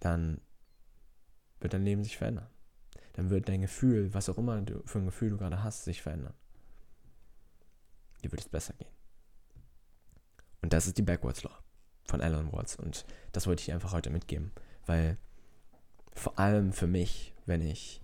dann 0.00 0.40
wird 1.60 1.74
dein 1.74 1.84
Leben 1.84 2.02
sich 2.02 2.16
verändern. 2.16 2.48
Dann 3.14 3.30
wird 3.30 3.48
dein 3.48 3.60
Gefühl, 3.60 4.12
was 4.14 4.28
auch 4.28 4.38
immer 4.38 4.60
du 4.62 4.82
für 4.86 4.98
ein 4.98 5.04
Gefühl 5.04 5.30
du 5.30 5.36
gerade 5.36 5.62
hast, 5.62 5.84
sich 5.84 6.02
verändern. 6.02 6.34
Dir 8.22 8.30
wird 8.30 8.40
es 8.40 8.48
besser 8.48 8.74
gehen. 8.74 8.90
Und 10.62 10.72
das 10.72 10.86
ist 10.86 10.98
die 10.98 11.02
Backwards 11.02 11.42
Law 11.42 11.56
von 12.04 12.20
Alan 12.20 12.52
Watts. 12.52 12.76
Und 12.76 13.04
das 13.32 13.46
wollte 13.46 13.62
ich 13.62 13.72
einfach 13.72 13.92
heute 13.92 14.10
mitgeben, 14.10 14.52
weil 14.86 15.16
vor 16.14 16.38
allem 16.38 16.72
für 16.72 16.86
mich, 16.86 17.34
wenn 17.46 17.62
ich 17.62 18.00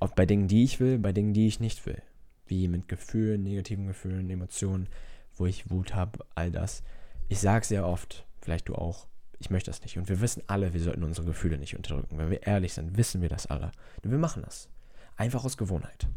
auch 0.00 0.10
äh, 0.10 0.14
bei 0.14 0.26
Dingen, 0.26 0.48
die 0.48 0.64
ich 0.64 0.80
will, 0.80 0.98
bei 0.98 1.12
Dingen, 1.12 1.32
die 1.32 1.46
ich 1.46 1.60
nicht 1.60 1.86
will, 1.86 2.02
wie 2.46 2.68
mit 2.68 2.88
Gefühlen, 2.88 3.42
negativen 3.42 3.86
Gefühlen, 3.86 4.30
Emotionen, 4.30 4.88
wo 5.36 5.46
ich 5.46 5.70
Wut 5.70 5.94
habe, 5.94 6.24
all 6.34 6.50
das. 6.50 6.82
Ich 7.28 7.40
sage 7.40 7.64
sehr 7.64 7.86
oft, 7.86 8.26
vielleicht 8.40 8.68
du 8.68 8.74
auch, 8.74 9.06
ich 9.38 9.50
möchte 9.50 9.70
das 9.70 9.82
nicht. 9.82 9.98
Und 9.98 10.08
wir 10.08 10.20
wissen 10.20 10.42
alle, 10.46 10.72
wir 10.72 10.80
sollten 10.80 11.04
unsere 11.04 11.26
Gefühle 11.26 11.58
nicht 11.58 11.76
unterdrücken. 11.76 12.18
Wenn 12.18 12.30
wir 12.30 12.46
ehrlich 12.46 12.72
sind, 12.72 12.96
wissen 12.96 13.20
wir 13.20 13.28
das 13.28 13.46
alle. 13.46 13.72
Und 14.02 14.10
wir 14.10 14.18
machen 14.18 14.42
das. 14.42 14.68
Einfach 15.16 15.44
aus 15.44 15.56
Gewohnheit. 15.56 16.08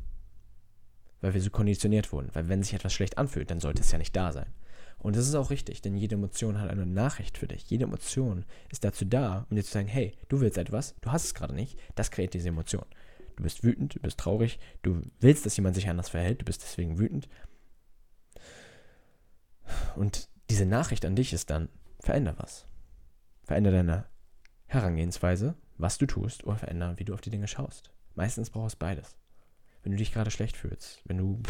Weil 1.21 1.34
wir 1.34 1.41
so 1.41 1.49
konditioniert 1.49 2.12
wurden. 2.12 2.29
Weil 2.34 2.47
wenn 2.47 2.63
sich 2.63 2.73
etwas 2.73 2.93
schlecht 2.93 3.17
anfühlt, 3.17 3.51
dann 3.51 3.60
sollte 3.60 3.82
es 3.82 3.91
ja 3.91 3.97
nicht 3.97 4.15
da 4.15 4.32
sein. 4.32 4.53
Und 4.99 5.15
das 5.15 5.27
ist 5.27 5.36
auch 5.36 5.49
richtig, 5.49 5.82
denn 5.82 5.95
jede 5.95 6.15
Emotion 6.15 6.60
hat 6.60 6.69
eine 6.69 6.86
Nachricht 6.86 7.38
für 7.38 7.47
dich. 7.47 7.69
Jede 7.69 7.86
Emotion 7.86 8.45
ist 8.69 8.84
dazu 8.84 9.05
da, 9.05 9.45
um 9.49 9.55
dir 9.55 9.63
zu 9.63 9.71
sagen, 9.71 9.88
hey, 9.88 10.13
du 10.27 10.41
willst 10.41 10.58
etwas, 10.58 10.95
du 11.01 11.12
hast 11.12 11.25
es 11.25 11.34
gerade 11.34 11.55
nicht, 11.55 11.79
das 11.95 12.12
kreiert 12.12 12.34
diese 12.34 12.49
Emotion. 12.49 12.86
Du 13.38 13.43
bist 13.43 13.63
wütend, 13.63 13.95
du 13.95 13.99
bist 14.01 14.17
traurig, 14.17 14.60
du 14.82 15.01
willst, 15.21 15.45
dass 15.45 15.55
jemand 15.55 15.75
sich 15.75 15.88
anders 15.88 16.10
verhält, 16.10 16.41
du 16.41 16.45
bist 16.45 16.62
deswegen 16.62 16.99
wütend. 16.99 17.29
Und 19.95 20.27
diese 20.49 20.65
Nachricht 20.65 21.05
an 21.05 21.15
dich 21.15 21.32
ist 21.32 21.49
dann, 21.49 21.69
veränder 22.01 22.36
was. 22.38 22.65
Verändere 23.43 23.75
deine 23.75 24.05
Herangehensweise, 24.65 25.55
was 25.77 25.97
du 25.97 26.05
tust, 26.05 26.43
oder 26.43 26.58
verändere, 26.58 26.99
wie 26.99 27.05
du 27.05 27.13
auf 27.13 27.21
die 27.21 27.29
Dinge 27.29 27.47
schaust. 27.47 27.91
Meistens 28.15 28.49
brauchst 28.49 28.75
du 28.75 28.79
beides. 28.79 29.15
Wenn 29.84 29.92
du 29.92 29.98
dich 29.98 30.12
gerade 30.12 30.32
schlecht 30.32 30.58
fühlst, 30.58 31.02
wenn 31.06 31.18
du 31.18 31.42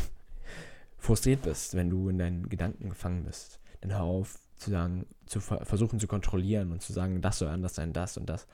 frustriert 0.98 1.42
bist, 1.42 1.76
wenn 1.76 1.90
du 1.90 2.10
in 2.10 2.18
deinen 2.18 2.50
Gedanken 2.50 2.90
gefangen 2.90 3.24
bist, 3.24 3.60
dann 3.82 3.92
hör 3.92 4.04
auf 4.04 4.40
zu 4.56 4.72
sagen, 4.72 5.06
zu 5.26 5.40
ver 5.40 5.66
versuchen 5.66 6.00
zu 6.00 6.08
kontrollieren 6.08 6.72
und 6.72 6.82
zu 6.82 6.92
sagen, 6.92 7.22
das 7.22 7.40
soll 7.40 7.48
anders 7.48 7.76
sein, 7.76 7.94
das 7.94 8.18
und 8.18 8.30
das. 8.30 8.48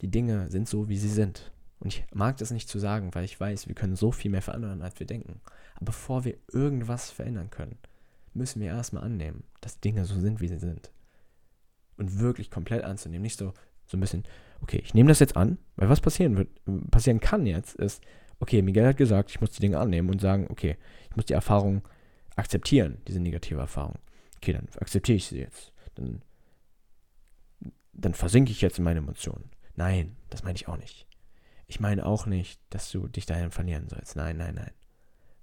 Die 0.00 0.10
Dinge 0.10 0.50
sind 0.50 0.68
so, 0.68 0.88
wie 0.88 0.98
sie 0.98 1.08
sind. 1.08 1.52
Und 1.80 1.94
ich 1.94 2.04
mag 2.12 2.36
das 2.38 2.50
nicht 2.50 2.68
zu 2.68 2.78
sagen, 2.78 3.14
weil 3.14 3.24
ich 3.24 3.38
weiß, 3.38 3.68
wir 3.68 3.74
können 3.74 3.94
so 3.94 4.10
viel 4.10 4.30
mehr 4.30 4.42
verändern, 4.42 4.82
als 4.82 4.98
wir 4.98 5.06
denken. 5.06 5.40
Aber 5.76 5.86
bevor 5.86 6.24
wir 6.24 6.36
irgendwas 6.52 7.10
verändern 7.10 7.50
können, 7.50 7.78
müssen 8.34 8.60
wir 8.60 8.68
erstmal 8.68 9.04
annehmen, 9.04 9.44
dass 9.60 9.80
Dinge 9.80 10.04
so 10.04 10.18
sind, 10.18 10.40
wie 10.40 10.48
sie 10.48 10.58
sind 10.58 10.90
und 11.96 12.18
wirklich 12.18 12.50
komplett 12.50 12.84
anzunehmen. 12.84 13.22
Nicht 13.22 13.38
so, 13.38 13.52
so 13.86 13.96
ein 13.96 14.00
bisschen, 14.00 14.24
okay, 14.60 14.80
ich 14.82 14.94
nehme 14.94 15.08
das 15.08 15.20
jetzt 15.20 15.36
an, 15.36 15.58
weil 15.76 15.88
was 15.88 16.00
passieren 16.00 16.36
wird, 16.36 16.48
passieren 16.90 17.20
kann 17.20 17.46
jetzt, 17.46 17.74
ist, 17.76 18.02
okay, 18.40 18.62
Miguel 18.62 18.86
hat 18.86 18.96
gesagt, 18.96 19.30
ich 19.30 19.40
muss 19.40 19.50
die 19.50 19.60
Dinge 19.60 19.78
annehmen 19.78 20.10
und 20.10 20.20
sagen, 20.20 20.46
okay, 20.50 20.76
ich 21.10 21.16
muss 21.16 21.26
die 21.26 21.34
Erfahrung 21.34 21.86
akzeptieren, 22.36 23.02
diese 23.06 23.20
negative 23.20 23.60
Erfahrung. 23.60 23.98
Okay, 24.36 24.52
dann 24.52 24.68
akzeptiere 24.78 25.16
ich 25.16 25.26
sie 25.26 25.40
jetzt. 25.40 25.72
Dann, 25.96 26.22
dann 27.92 28.14
versinke 28.14 28.52
ich 28.52 28.60
jetzt 28.60 28.78
in 28.78 28.84
meine 28.84 29.00
Emotionen. 29.00 29.50
Nein, 29.74 30.16
das 30.30 30.44
meine 30.44 30.56
ich 30.56 30.68
auch 30.68 30.76
nicht. 30.76 31.06
Ich 31.66 31.80
meine 31.80 32.06
auch 32.06 32.26
nicht, 32.26 32.60
dass 32.70 32.90
du 32.90 33.08
dich 33.08 33.26
dahin 33.26 33.50
verlieren 33.50 33.88
sollst. 33.88 34.16
Nein, 34.16 34.36
nein, 34.36 34.54
nein. 34.54 34.70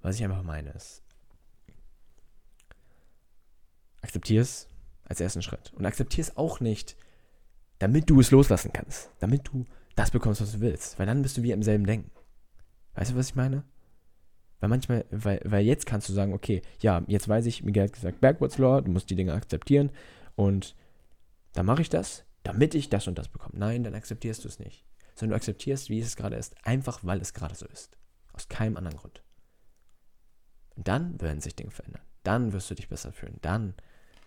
Was 0.01 0.15
ich 0.15 0.23
einfach 0.23 0.43
meine 0.43 0.71
ist, 0.71 1.03
akzeptiere 4.01 4.41
es, 4.41 4.69
als 5.03 5.19
ersten 5.19 5.41
Schritt. 5.41 5.73
Und 5.73 5.85
akzeptier 5.85 6.21
es 6.23 6.37
auch 6.37 6.59
nicht, 6.59 6.95
damit 7.79 8.09
du 8.09 8.19
es 8.19 8.31
loslassen 8.31 8.71
kannst. 8.73 9.09
Damit 9.19 9.47
du 9.47 9.65
das 9.95 10.11
bekommst, 10.11 10.41
was 10.41 10.53
du 10.53 10.59
willst. 10.61 10.97
Weil 10.99 11.05
dann 11.05 11.21
bist 11.21 11.37
du 11.37 11.43
wie 11.43 11.51
im 11.51 11.63
selben 11.63 11.85
Denken. 11.85 12.11
Weißt 12.95 13.11
du, 13.11 13.15
was 13.15 13.29
ich 13.29 13.35
meine? 13.35 13.63
Weil 14.59 14.69
manchmal, 14.69 15.05
weil, 15.11 15.41
weil 15.43 15.65
jetzt 15.65 15.85
kannst 15.85 16.09
du 16.09 16.13
sagen, 16.13 16.33
okay, 16.33 16.61
ja, 16.79 17.03
jetzt 17.07 17.27
weiß 17.27 17.45
ich, 17.45 17.63
Miguel 17.63 17.83
hat 17.83 17.93
gesagt, 17.93 18.21
Backwards 18.21 18.57
Law, 18.57 18.81
du 18.81 18.91
musst 18.91 19.09
die 19.09 19.15
Dinge 19.15 19.33
akzeptieren 19.33 19.91
und 20.35 20.75
dann 21.53 21.65
mache 21.65 21.81
ich 21.81 21.89
das, 21.89 22.25
damit 22.43 22.75
ich 22.75 22.89
das 22.89 23.07
und 23.07 23.17
das 23.17 23.27
bekomme. 23.27 23.57
Nein, 23.57 23.83
dann 23.83 23.95
akzeptierst 23.95 24.43
du 24.43 24.47
es 24.47 24.59
nicht. 24.59 24.85
Sondern 25.15 25.31
du 25.31 25.35
akzeptierst, 25.37 25.89
wie 25.89 25.99
es 25.99 26.15
gerade 26.15 26.35
ist, 26.35 26.55
einfach 26.65 26.99
weil 27.03 27.21
es 27.21 27.33
gerade 27.33 27.55
so 27.55 27.65
ist. 27.67 27.97
Aus 28.33 28.47
keinem 28.47 28.77
anderen 28.77 28.97
Grund. 28.97 29.23
Und 30.75 30.87
dann 30.87 31.19
werden 31.21 31.41
sich 31.41 31.55
Dinge 31.55 31.71
verändern. 31.71 32.01
Dann 32.23 32.51
wirst 32.51 32.69
du 32.69 32.75
dich 32.75 32.89
besser 32.89 33.13
fühlen. 33.13 33.37
Dann 33.41 33.75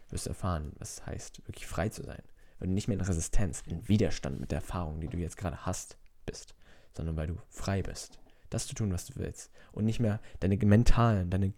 wirst 0.08 0.26
du 0.26 0.30
erfahren, 0.30 0.72
was 0.78 0.94
es 0.94 1.06
heißt, 1.06 1.46
wirklich 1.46 1.66
frei 1.66 1.90
zu 1.90 2.02
sein. 2.02 2.22
Weil 2.58 2.68
du 2.68 2.74
nicht 2.74 2.88
mehr 2.88 2.96
in 2.96 3.04
Resistenz, 3.04 3.62
in 3.66 3.86
Widerstand 3.88 4.40
mit 4.40 4.50
der 4.50 4.58
Erfahrung, 4.58 5.00
die 5.00 5.08
du 5.08 5.16
jetzt 5.16 5.36
gerade 5.36 5.64
hast, 5.64 5.96
bist, 6.26 6.54
sondern 6.96 7.16
weil 7.16 7.28
du 7.28 7.38
frei 7.48 7.82
bist, 7.82 8.18
das 8.50 8.66
zu 8.66 8.74
tun, 8.74 8.92
was 8.92 9.06
du 9.06 9.14
willst. 9.16 9.50
Und 9.72 9.84
nicht 9.84 10.00
mehr 10.00 10.20
deine 10.40 10.56
mentalen, 10.56 11.30
deine 11.30 11.52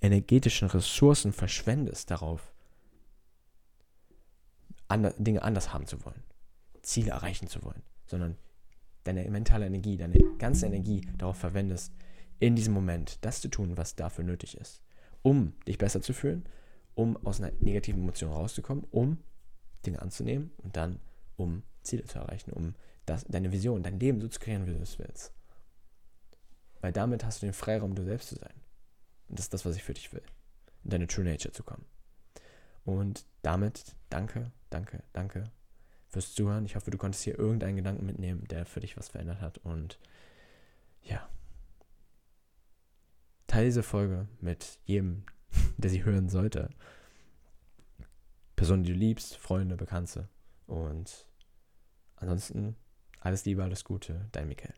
energetischen 0.00 0.68
Ressourcen 0.68 1.32
verschwendest 1.32 2.10
darauf, 2.10 2.52
Dinge 5.18 5.42
anders 5.42 5.72
haben 5.72 5.86
zu 5.86 6.04
wollen, 6.04 6.22
Ziele 6.82 7.12
erreichen 7.12 7.48
zu 7.48 7.62
wollen, 7.62 7.82
sondern 8.06 8.36
deine 9.04 9.28
mentale 9.30 9.64
Energie, 9.66 9.96
deine 9.96 10.18
ganze 10.38 10.66
Energie 10.66 11.00
darauf 11.16 11.38
verwendest, 11.38 11.92
in 12.40 12.56
diesem 12.56 12.74
Moment 12.74 13.18
das 13.24 13.40
zu 13.40 13.48
tun, 13.48 13.76
was 13.76 13.96
dafür 13.96 14.24
nötig 14.24 14.56
ist, 14.58 14.82
um 15.22 15.54
dich 15.66 15.78
besser 15.78 16.02
zu 16.02 16.12
fühlen, 16.12 16.44
um 16.94 17.16
aus 17.24 17.40
einer 17.40 17.52
negativen 17.60 18.02
Emotion 18.02 18.32
rauszukommen, 18.32 18.84
um 18.90 19.18
Dinge 19.82 20.00
anzunehmen 20.00 20.52
und 20.58 20.76
dann 20.76 21.00
um 21.36 21.62
Ziele 21.82 22.04
zu 22.04 22.18
erreichen, 22.18 22.52
um 22.52 22.74
das, 23.06 23.24
deine 23.24 23.52
Vision, 23.52 23.82
dein 23.82 23.98
Leben 23.98 24.20
so 24.20 24.28
zu 24.28 24.38
kreieren, 24.38 24.66
wie 24.66 24.72
du 24.72 24.80
es 24.80 24.98
willst. 24.98 25.32
Weil 26.80 26.92
damit 26.92 27.24
hast 27.24 27.42
du 27.42 27.46
den 27.46 27.52
Freiraum, 27.52 27.94
du 27.94 28.04
selbst 28.04 28.28
zu 28.28 28.36
sein. 28.36 28.54
Und 29.28 29.38
das 29.38 29.46
ist 29.46 29.54
das, 29.54 29.64
was 29.64 29.76
ich 29.76 29.84
für 29.84 29.94
dich 29.94 30.12
will. 30.12 30.22
In 30.84 30.90
deine 30.90 31.06
True 31.06 31.24
Nature 31.24 31.52
zu 31.52 31.62
kommen. 31.62 31.84
Und 32.84 33.24
damit 33.42 33.96
danke, 34.10 34.50
danke, 34.70 35.02
danke 35.12 35.44
fürs 36.08 36.34
Zuhören. 36.34 36.66
Ich 36.66 36.76
hoffe, 36.76 36.90
du 36.90 36.98
konntest 36.98 37.24
hier 37.24 37.38
irgendeinen 37.38 37.76
Gedanken 37.76 38.04
mitnehmen, 38.04 38.44
der 38.48 38.66
für 38.66 38.80
dich 38.80 38.96
was 38.96 39.08
verändert 39.08 39.40
hat. 39.40 39.58
Und 39.58 39.98
ja, 41.02 41.28
teile 43.46 43.66
diese 43.66 43.82
Folge 43.82 44.28
mit 44.40 44.78
jedem, 44.84 45.24
der 45.78 45.90
sie 45.90 46.04
hören 46.04 46.28
sollte. 46.28 46.70
Personen, 48.62 48.84
die 48.84 48.92
du 48.92 48.96
liebst, 48.96 49.36
Freunde, 49.38 49.74
Bekannte. 49.74 50.28
Und 50.68 51.26
ansonsten 52.14 52.76
alles 53.18 53.44
Liebe, 53.44 53.64
alles 53.64 53.82
Gute, 53.82 54.28
dein 54.30 54.46
Michael. 54.46 54.74